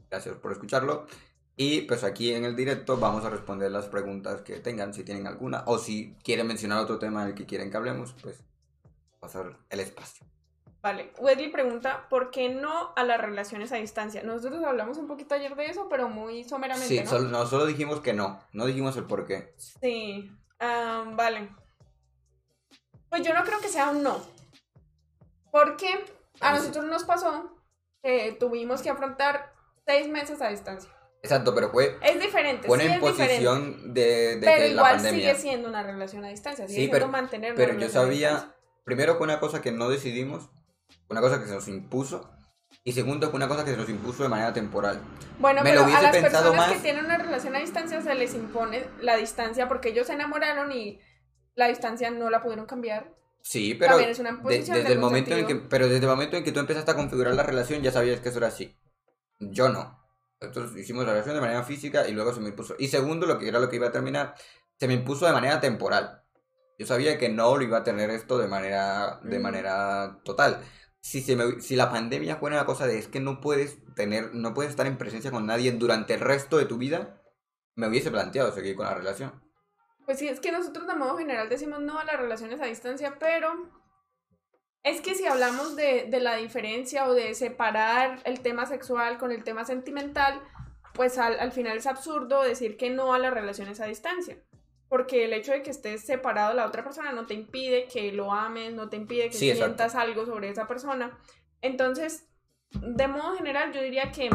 [0.10, 1.06] Gracias por escucharlo.
[1.56, 5.28] Y pues aquí en el directo vamos a responder las preguntas que tengan, si tienen
[5.28, 5.64] alguna.
[5.68, 8.44] O si quieren mencionar otro tema del que quieren que hablemos, pues
[9.20, 10.26] pasar el espacio.
[10.84, 14.22] Vale, Wesley pregunta, ¿por qué no a las relaciones a distancia?
[14.22, 17.10] Nosotros hablamos un poquito ayer de eso, pero muy someramente, Sí, ¿no?
[17.10, 18.44] solo, no, solo dijimos que no.
[18.52, 19.54] No dijimos el por qué.
[19.58, 20.30] Sí,
[20.60, 21.50] ah, vale.
[23.10, 24.20] Pues yo no creo que sea un no.
[25.54, 25.88] Porque
[26.42, 27.56] a nosotros nos pasó
[28.04, 29.54] que tuvimos que afrontar
[29.88, 30.90] seis meses a distancia.
[31.22, 33.36] Exacto, pero fue, Es diferente, fue una sí es diferente.
[33.36, 34.02] imposición de,
[34.36, 35.20] de Pero que la igual pandemia.
[35.22, 38.54] sigue siendo una relación a distancia, sigue Sí, siendo pero- mantener una Pero yo sabía,
[38.84, 40.50] primero que una cosa que no decidimos,
[41.10, 42.30] una cosa que se nos impuso,
[42.84, 45.00] y segundo que una cosa que se nos impuso de manera temporal.
[45.40, 48.34] Bueno, me pero lo a las personas que tienen una relación a distancia se les
[48.34, 51.00] impone la distancia porque ellos se enamoraron y
[51.56, 53.14] la distancia no la pudieron cambiar.
[53.42, 56.08] Sí, pero También es una de- desde de el momento en que, pero desde el
[56.10, 58.76] momento en que tú empezaste a configurar la relación ya sabías que eso era así.
[59.40, 60.02] Yo no.
[60.42, 62.76] Nosotros hicimos la relación de manera física y luego se me impuso.
[62.80, 64.36] Y segundo, lo que era lo que iba a terminar,
[64.80, 66.22] se me impuso de manera temporal.
[66.80, 69.42] Yo sabía que no lo iba a tener esto de manera, de Mm.
[69.42, 70.60] manera total.
[71.04, 74.34] Si, se me- si la pandemia fuera una cosa de es que no puedes tener,
[74.34, 77.22] no puedes estar en presencia con nadie durante el resto de tu vida,
[77.76, 79.44] me hubiese planteado seguir con la relación.
[80.06, 83.18] Pues sí, es que nosotros de modo general decimos no a las relaciones a distancia,
[83.20, 83.70] pero
[84.84, 89.34] es que si hablamos de, de la diferencia o de separar el tema sexual con
[89.34, 90.42] el tema sentimental,
[90.94, 94.38] pues al, al final es absurdo decir que no a las relaciones a distancia.
[94.94, 98.12] Porque el hecho de que estés separado de la otra persona no te impide que
[98.12, 99.66] lo ames, no te impide que Sí, exacto.
[99.66, 101.18] sientas algo sobre esa persona.
[101.64, 102.28] Entonces,
[102.70, 104.30] de modo general yo diría que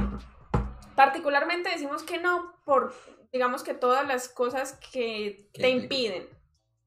[0.96, 2.92] particularmente decimos que no por,
[3.32, 6.28] digamos que todas las cosas que te impiden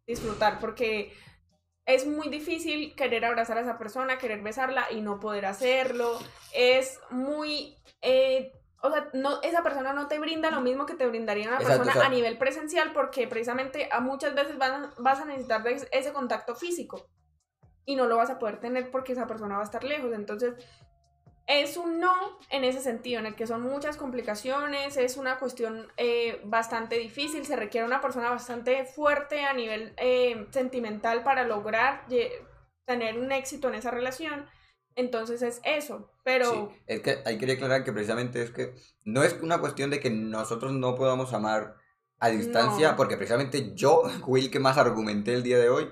[0.05, 1.13] disfrutar, porque
[1.85, 6.19] es muy difícil querer abrazar a esa persona, querer besarla y no poder hacerlo.
[6.53, 7.77] Es muy...
[8.01, 8.51] Eh,
[8.81, 11.93] o sea, no, esa persona no te brinda lo mismo que te brindaría una persona
[12.05, 17.09] a nivel presencial porque precisamente a muchas veces vas, vas a necesitar ese contacto físico
[17.85, 20.13] y no lo vas a poder tener porque esa persona va a estar lejos.
[20.13, 20.55] Entonces,
[21.47, 25.91] es un no en ese sentido, en el que son muchas complicaciones, es una cuestión
[25.97, 32.05] eh, bastante difícil, se requiere una persona bastante fuerte a nivel eh, sentimental para lograr
[32.85, 34.47] tener un éxito en esa relación.
[34.95, 36.51] Entonces es eso, pero...
[36.51, 38.75] Sí, es que hay que aclarar que precisamente es que
[39.05, 41.75] no es una cuestión de que nosotros no podamos amar
[42.19, 45.91] a distancia, porque precisamente yo, Will, que más argumenté el día de hoy,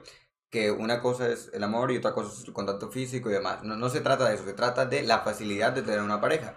[0.49, 3.63] que una cosa es el amor y otra cosa es el contacto físico y demás.
[3.63, 6.55] No, no se trata de eso, se trata de la facilidad de tener una pareja.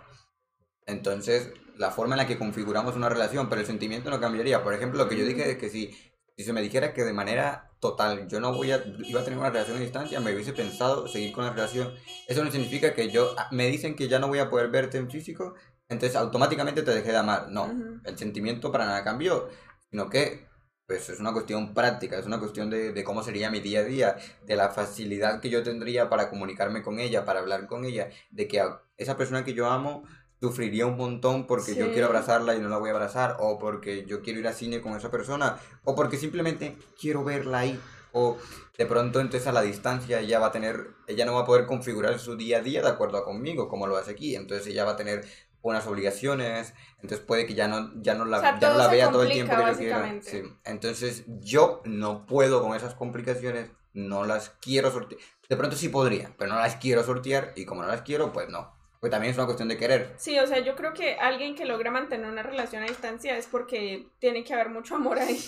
[0.86, 4.62] Entonces, la forma en la que configuramos una relación, pero el sentimiento no cambiaría.
[4.62, 5.96] Por ejemplo, lo que yo dije es que si,
[6.36, 9.38] si se me dijera que de manera total yo no voy a, iba a tener
[9.38, 11.92] una relación a distancia, me hubiese pensado seguir con la relación,
[12.28, 14.98] eso no significa que yo, ah, me dicen que ya no voy a poder verte
[14.98, 15.54] en físico,
[15.88, 17.48] entonces automáticamente te dejé de amar.
[17.50, 17.70] No,
[18.04, 19.48] el sentimiento para nada cambió,
[19.90, 20.46] sino que
[20.86, 23.84] pues es una cuestión práctica, es una cuestión de, de, cómo sería mi día a
[23.84, 28.10] día, de la facilidad que yo tendría para comunicarme con ella, para hablar con ella,
[28.30, 28.62] de que
[28.96, 30.04] esa persona que yo amo
[30.42, 34.04] sufriría un montón porque yo quiero abrazarla y no la voy a abrazar, o porque
[34.06, 37.80] yo quiero ir al cine con esa persona, o porque simplemente quiero verla ahí,
[38.10, 38.36] o
[38.76, 41.66] de pronto entonces a la distancia ella va a tener, ella no va a poder
[41.66, 44.92] configurar su día a día de acuerdo conmigo, como lo hace aquí, entonces ella va
[44.92, 45.24] a tener
[45.62, 49.22] unas obligaciones, entonces puede que ya no, ya no la, ya no la vea todo
[49.22, 50.20] el tiempo que yo quiera.
[50.64, 55.20] Entonces yo no puedo con esas complicaciones, no las quiero sortear.
[55.48, 58.48] De pronto sí podría, pero no las quiero sortear y como no las quiero, pues
[58.48, 58.81] no.
[59.02, 60.14] Pues también es una cuestión de querer.
[60.16, 63.48] Sí, o sea, yo creo que alguien que logra mantener una relación a distancia es
[63.48, 65.40] porque tiene que haber mucho amor ahí.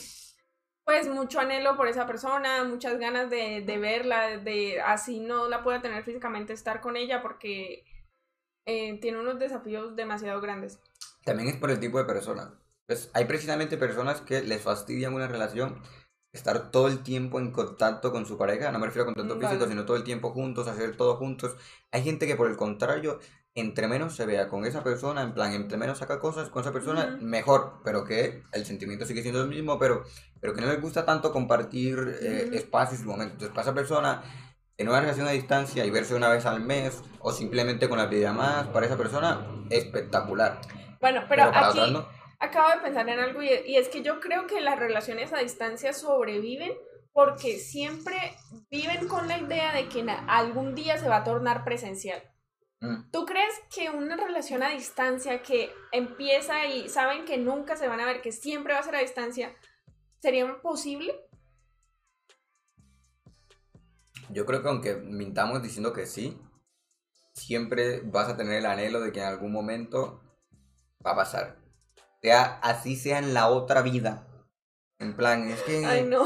[0.84, 5.62] Pues mucho anhelo por esa persona, muchas ganas de, de verla, de así no la
[5.62, 7.84] pueda tener físicamente, estar con ella porque
[8.66, 10.80] eh, tiene unos desafíos demasiado grandes.
[11.24, 12.58] También es por el tipo de persona.
[12.86, 15.80] Pues hay precisamente personas que les fastidian una relación
[16.34, 19.68] estar todo el tiempo en contacto con su pareja, no me refiero a contacto físico,
[19.68, 21.56] sino todo el tiempo juntos, hacer todo juntos.
[21.92, 23.20] Hay gente que por el contrario,
[23.54, 26.72] entre menos se vea con esa persona, en plan, entre menos saca cosas con esa
[26.72, 30.04] persona, mejor, pero que el sentimiento sigue siendo el mismo, pero,
[30.40, 33.34] pero que no les gusta tanto compartir eh, espacios y momentos.
[33.34, 34.22] Entonces, para esa persona
[34.76, 38.34] en una relación a distancia y verse una vez al mes o simplemente con las
[38.34, 40.60] más para esa persona, espectacular.
[41.00, 41.80] Bueno, pero, aquí
[42.40, 45.92] acabo de pensar en algo y, es que yo creo que las relaciones a distancia
[45.92, 46.72] sobreviven
[47.12, 48.16] porque siempre
[48.70, 52.20] viven con la idea de que algún día se va a tornar presencial.
[52.80, 53.10] Mm.
[53.10, 58.00] ¿Tú crees que una relación a distancia que empieza y saben que nunca se van
[58.00, 59.54] a ver, que siempre va a ser a distancia,
[60.20, 61.14] sería posible?
[64.30, 66.38] Yo creo que aunque mintamos diciendo que sí,
[67.34, 70.22] siempre vas a tener el anhelo de que en algún momento
[71.04, 71.58] va a pasar.
[72.22, 74.26] Sea así sea en la otra vida.
[74.98, 75.84] En plan, es que.
[75.84, 76.24] Ay, no.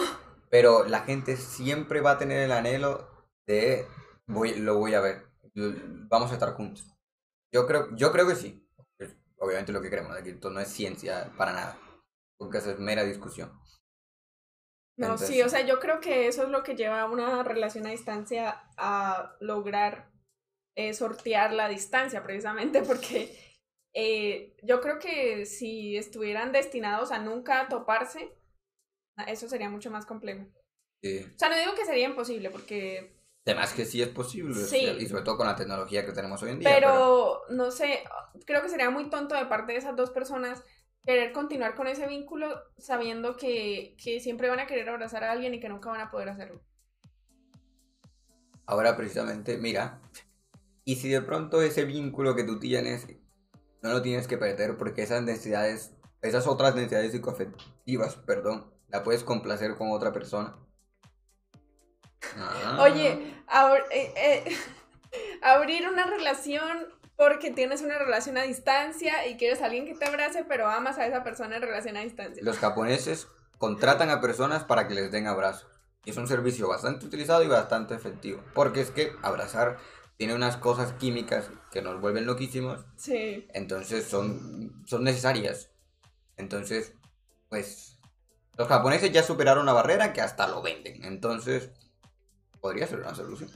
[0.51, 3.09] Pero la gente siempre va a tener el anhelo
[3.47, 3.87] de
[4.27, 5.28] voy, lo voy a ver.
[6.09, 6.87] Vamos a estar juntos.
[7.53, 8.67] Yo creo, yo creo que sí.
[9.39, 10.17] obviamente lo que queremos.
[10.17, 11.79] Aquí esto no es ciencia para nada.
[12.39, 13.53] Porque eso es mera discusión.
[14.97, 17.87] No, sí, o sea, yo creo que eso es lo que lleva a una relación
[17.87, 20.11] a distancia a lograr
[20.75, 23.37] eh, sortear la distancia, precisamente porque
[23.95, 28.33] eh, yo creo que si estuvieran destinados a nunca toparse,
[29.27, 30.47] eso sería mucho más complejo.
[31.03, 31.25] Sí.
[31.35, 33.18] O sea, no digo que sería imposible, porque...
[33.49, 34.61] Además que sí es posible,
[34.99, 36.69] y sobre todo con la tecnología que tenemos hoy en día.
[36.71, 38.05] pero, no sé,
[38.45, 40.63] creo que sería muy tonto de parte de esas dos personas
[41.07, 45.61] querer continuar con ese vínculo sabiendo que, siempre van a querer abrazar a alguien y
[45.61, 46.61] que nunca van a poder hacerlo.
[48.67, 50.03] Ahora precisamente, mira,
[50.85, 53.07] y si de pronto ese vínculo que tú tienes
[53.83, 59.25] no lo tienes que perder porque esas necesidades, esas otras necesidades psicoafectivas, perdón, la puedes
[59.25, 60.59] complacer con otra persona.
[62.79, 63.13] Oye,
[63.91, 64.57] eh, eh,
[65.43, 70.05] abrir una relación porque tienes una relación a distancia y quieres a alguien que te
[70.05, 72.43] abrace, pero amas a esa persona en relación a distancia.
[72.45, 73.27] Los japoneses
[73.59, 75.67] contratan a personas para que les den abrazos.
[76.05, 78.43] Y es un servicio bastante utilizado y bastante efectivo.
[78.55, 79.79] Porque es que abrazar
[80.17, 82.87] tiene unas cosas químicas que nos vuelven loquísimos.
[82.97, 83.47] Sí.
[83.53, 85.71] Entonces son, son necesarias.
[86.37, 86.95] Entonces,
[87.49, 87.99] pues,
[88.57, 91.05] los japoneses ya superaron una barrera que hasta lo venden.
[91.05, 91.71] Entonces,
[92.61, 93.51] podría ser una solución.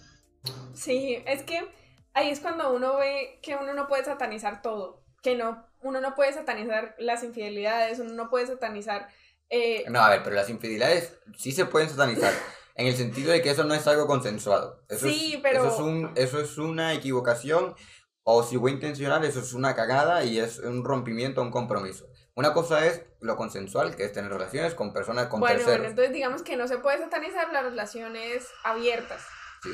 [0.75, 1.69] Sí, es que
[2.15, 6.15] ahí es cuando uno ve que uno no puede satanizar todo, que no, uno no
[6.15, 9.09] puede satanizar las infidelidades, uno no puede satanizar...
[9.51, 12.33] Eh, no, a ver, pero las infidelidades sí se pueden satanizar.
[12.75, 14.83] en el sentido de que eso no es algo consensuado.
[14.89, 15.65] Eso sí, es, pero...
[15.65, 17.75] Eso es, un, eso es una equivocación,
[18.23, 22.09] o si fue intencional, eso es una cagada y es un rompimiento, un compromiso.
[22.35, 25.79] Una cosa es lo consensual, que es tener relaciones con personas, con bueno, terceros.
[25.79, 29.23] Bueno, entonces digamos que no se puede satanizar las relaciones abiertas,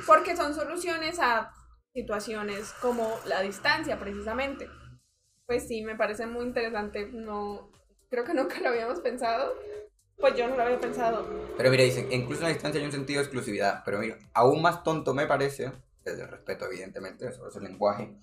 [0.06, 1.52] porque son soluciones a
[1.94, 4.68] situaciones como la distancia, precisamente.
[5.46, 7.06] Pues sí, me parece muy interesante.
[7.06, 7.70] No,
[8.11, 9.54] creo que nunca lo habíamos pensado.
[10.18, 11.28] Pues yo no lo había pensado.
[11.56, 13.82] Pero mira, dicen, incluso en la distancia hay un sentido de exclusividad.
[13.84, 15.70] Pero mira, aún más tonto me parece,
[16.04, 18.16] desde el respeto, evidentemente, sobre ese lenguaje,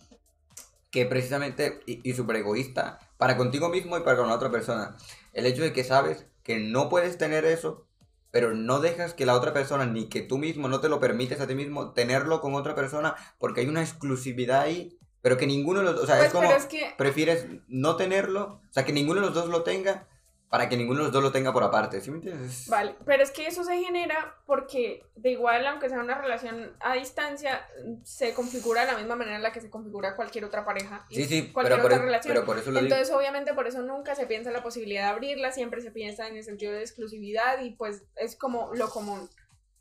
[0.91, 4.95] que precisamente, y, y súper egoísta, para contigo mismo y para con la otra persona.
[5.34, 7.88] El hecho de que sabes que no puedes tener eso,
[8.32, 11.39] pero no dejas que la otra persona, ni que tú mismo no te lo permites
[11.39, 15.80] a ti mismo, tenerlo con otra persona, porque hay una exclusividad ahí, pero que ninguno
[15.80, 16.93] de los dos, o sea, es pues, como, que...
[16.97, 20.07] prefieres no tenerlo, o sea, que ninguno de los dos lo tenga,
[20.49, 22.67] para que ninguno de los dos lo tenga por aparte, ¿sí me entiendes?
[22.69, 26.93] Vale, pero es que eso se genera porque de igual, aunque sea una relación a
[26.93, 27.67] distancia,
[28.03, 31.05] se configura de la misma manera en la que se configura cualquier otra pareja.
[31.09, 32.33] sí, sí, cualquier pero, otra por, relación.
[32.33, 33.19] pero por eso lo Entonces, digo.
[33.19, 36.37] obviamente, por eso nunca se piensa en la posibilidad de abrirla, siempre se piensa en
[36.37, 39.29] el sentido de exclusividad y pues es como lo común.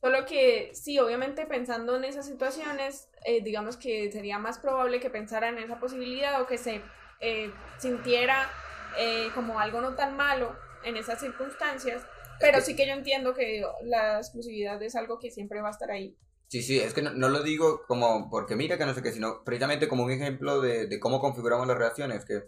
[0.01, 5.09] Solo que sí, obviamente pensando en esas situaciones, eh, digamos que sería más probable que
[5.09, 6.83] pensara en esa posibilidad o que se
[7.21, 8.51] eh, sintiera
[8.99, 12.03] eh, como algo no tan malo en esas circunstancias,
[12.41, 15.91] pero sí que yo entiendo que la exclusividad es algo que siempre va a estar
[15.91, 16.17] ahí.
[16.49, 19.13] Sí, sí, es que no, no, lo digo como porque mira que no sé qué,
[19.13, 22.45] sino precisamente como un ejemplo de, de cómo configuramos las relaciones, que,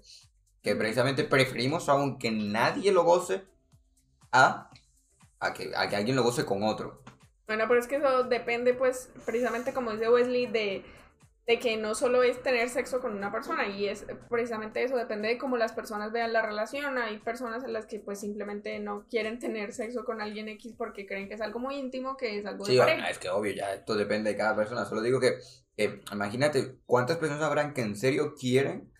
[0.62, 3.42] que precisamente preferimos aunque nadie lo goce
[4.32, 4.70] a,
[5.40, 7.02] a, que, a que alguien lo goce con otro.
[7.46, 10.84] Bueno, pero es que eso depende pues precisamente como dice Wesley de
[11.46, 15.28] de que no solo es tener sexo con una persona y es precisamente eso, depende
[15.28, 16.98] de cómo las personas vean la relación.
[16.98, 21.06] Hay personas en las que pues simplemente no quieren tener sexo con alguien X porque
[21.06, 23.10] creen que es algo muy íntimo, que es algo sí, de pareja.
[23.10, 24.84] es que obvio, ya esto depende de cada persona.
[24.86, 25.38] Solo digo que,
[26.12, 28.92] imagínate cuántas personas habrán que en serio quieren,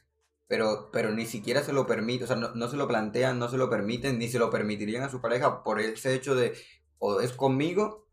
[0.46, 3.48] pero, pero ni siquiera se lo permiten, o sea, no, no se lo plantean, no
[3.48, 6.52] se lo permiten, ni se lo permitirían a su pareja por ese hecho de
[6.98, 8.08] o es conmigo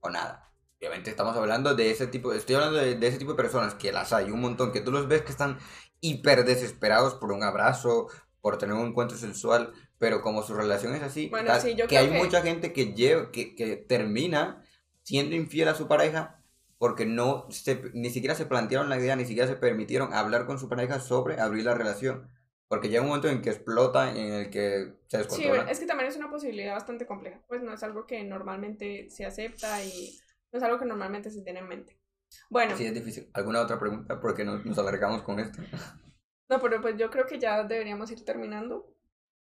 [0.00, 0.47] o nada.
[0.78, 3.92] Obviamente estamos hablando de ese tipo, estoy hablando de, de, ese tipo de personas que
[3.92, 5.58] las hay un montón, que tú los ves que están
[6.00, 8.08] hiper desesperados por un abrazo,
[8.40, 11.88] por tener un encuentro sexual, pero como su relación es así, bueno, tal, sí, yo
[11.88, 12.18] que hay que...
[12.18, 14.62] mucha gente que, lleva, que, que termina
[15.02, 16.38] siendo infiel a su pareja
[16.78, 20.58] porque no se, ni siquiera se plantearon la idea, ni siquiera se permitieron hablar con
[20.58, 22.30] su pareja sobre abrir la relación.
[22.68, 25.64] Porque llega un momento en que explota, en el que se descontrola.
[25.64, 27.40] Sí, es que también es una posibilidad bastante compleja.
[27.48, 30.18] Pues no es algo que normalmente se acepta y
[30.52, 31.98] no es algo que normalmente se tiene en mente.
[32.50, 32.76] Bueno.
[32.76, 33.30] Sí, es difícil.
[33.34, 34.20] ¿Alguna otra pregunta?
[34.20, 35.62] Porque nos, nos alargamos con esto.
[36.50, 38.96] No, pero pues yo creo que ya deberíamos ir terminando.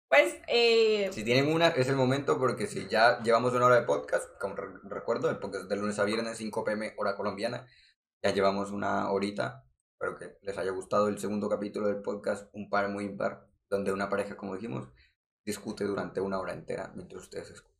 [0.08, 1.10] Pues, eh...
[1.10, 4.54] Si tienen una, es el momento porque si ya llevamos una hora de podcast, como
[4.54, 7.66] re recuerdo, el podcast de lunes a viernes, 5 pm, hora colombiana,
[8.22, 9.64] ya llevamos una horita.
[9.94, 13.92] Espero que les haya gustado el segundo capítulo del podcast, un par muy impar, donde
[13.92, 14.88] una pareja, como dijimos,
[15.44, 17.71] discute durante una hora entera mientras ustedes escuchan.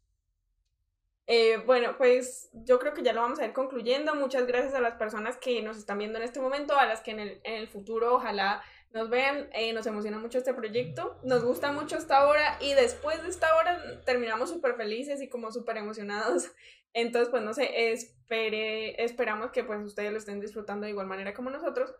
[1.27, 4.14] Eh, bueno, pues yo creo que ya lo vamos a ir concluyendo.
[4.14, 7.12] Muchas gracias a las personas que nos están viendo en este momento, a las que
[7.12, 8.62] en el, en el futuro ojalá
[8.93, 9.49] nos vean.
[9.53, 13.55] Eh, nos emociona mucho este proyecto, nos gusta mucho esta hora y después de esta
[13.57, 16.51] hora terminamos súper felices y como súper emocionados.
[16.95, 21.33] Entonces, pues no sé, espere, esperamos que pues ustedes lo estén disfrutando de igual manera
[21.33, 21.95] como nosotros.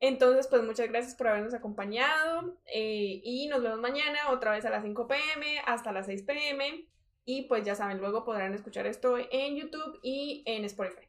[0.00, 4.70] Entonces, pues muchas gracias por habernos acompañado eh, y nos vemos mañana otra vez a
[4.70, 6.86] las 5 pm hasta las 6 pm.
[7.30, 11.06] Y pues ya saben, luego podrán escuchar esto en YouTube y en Spotify.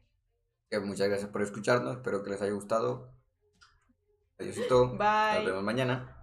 [0.84, 3.14] Muchas gracias por escucharnos, espero que les haya gustado.
[4.38, 4.98] Adiósito.
[4.98, 5.36] Bye.
[5.36, 6.19] Nos vemos mañana.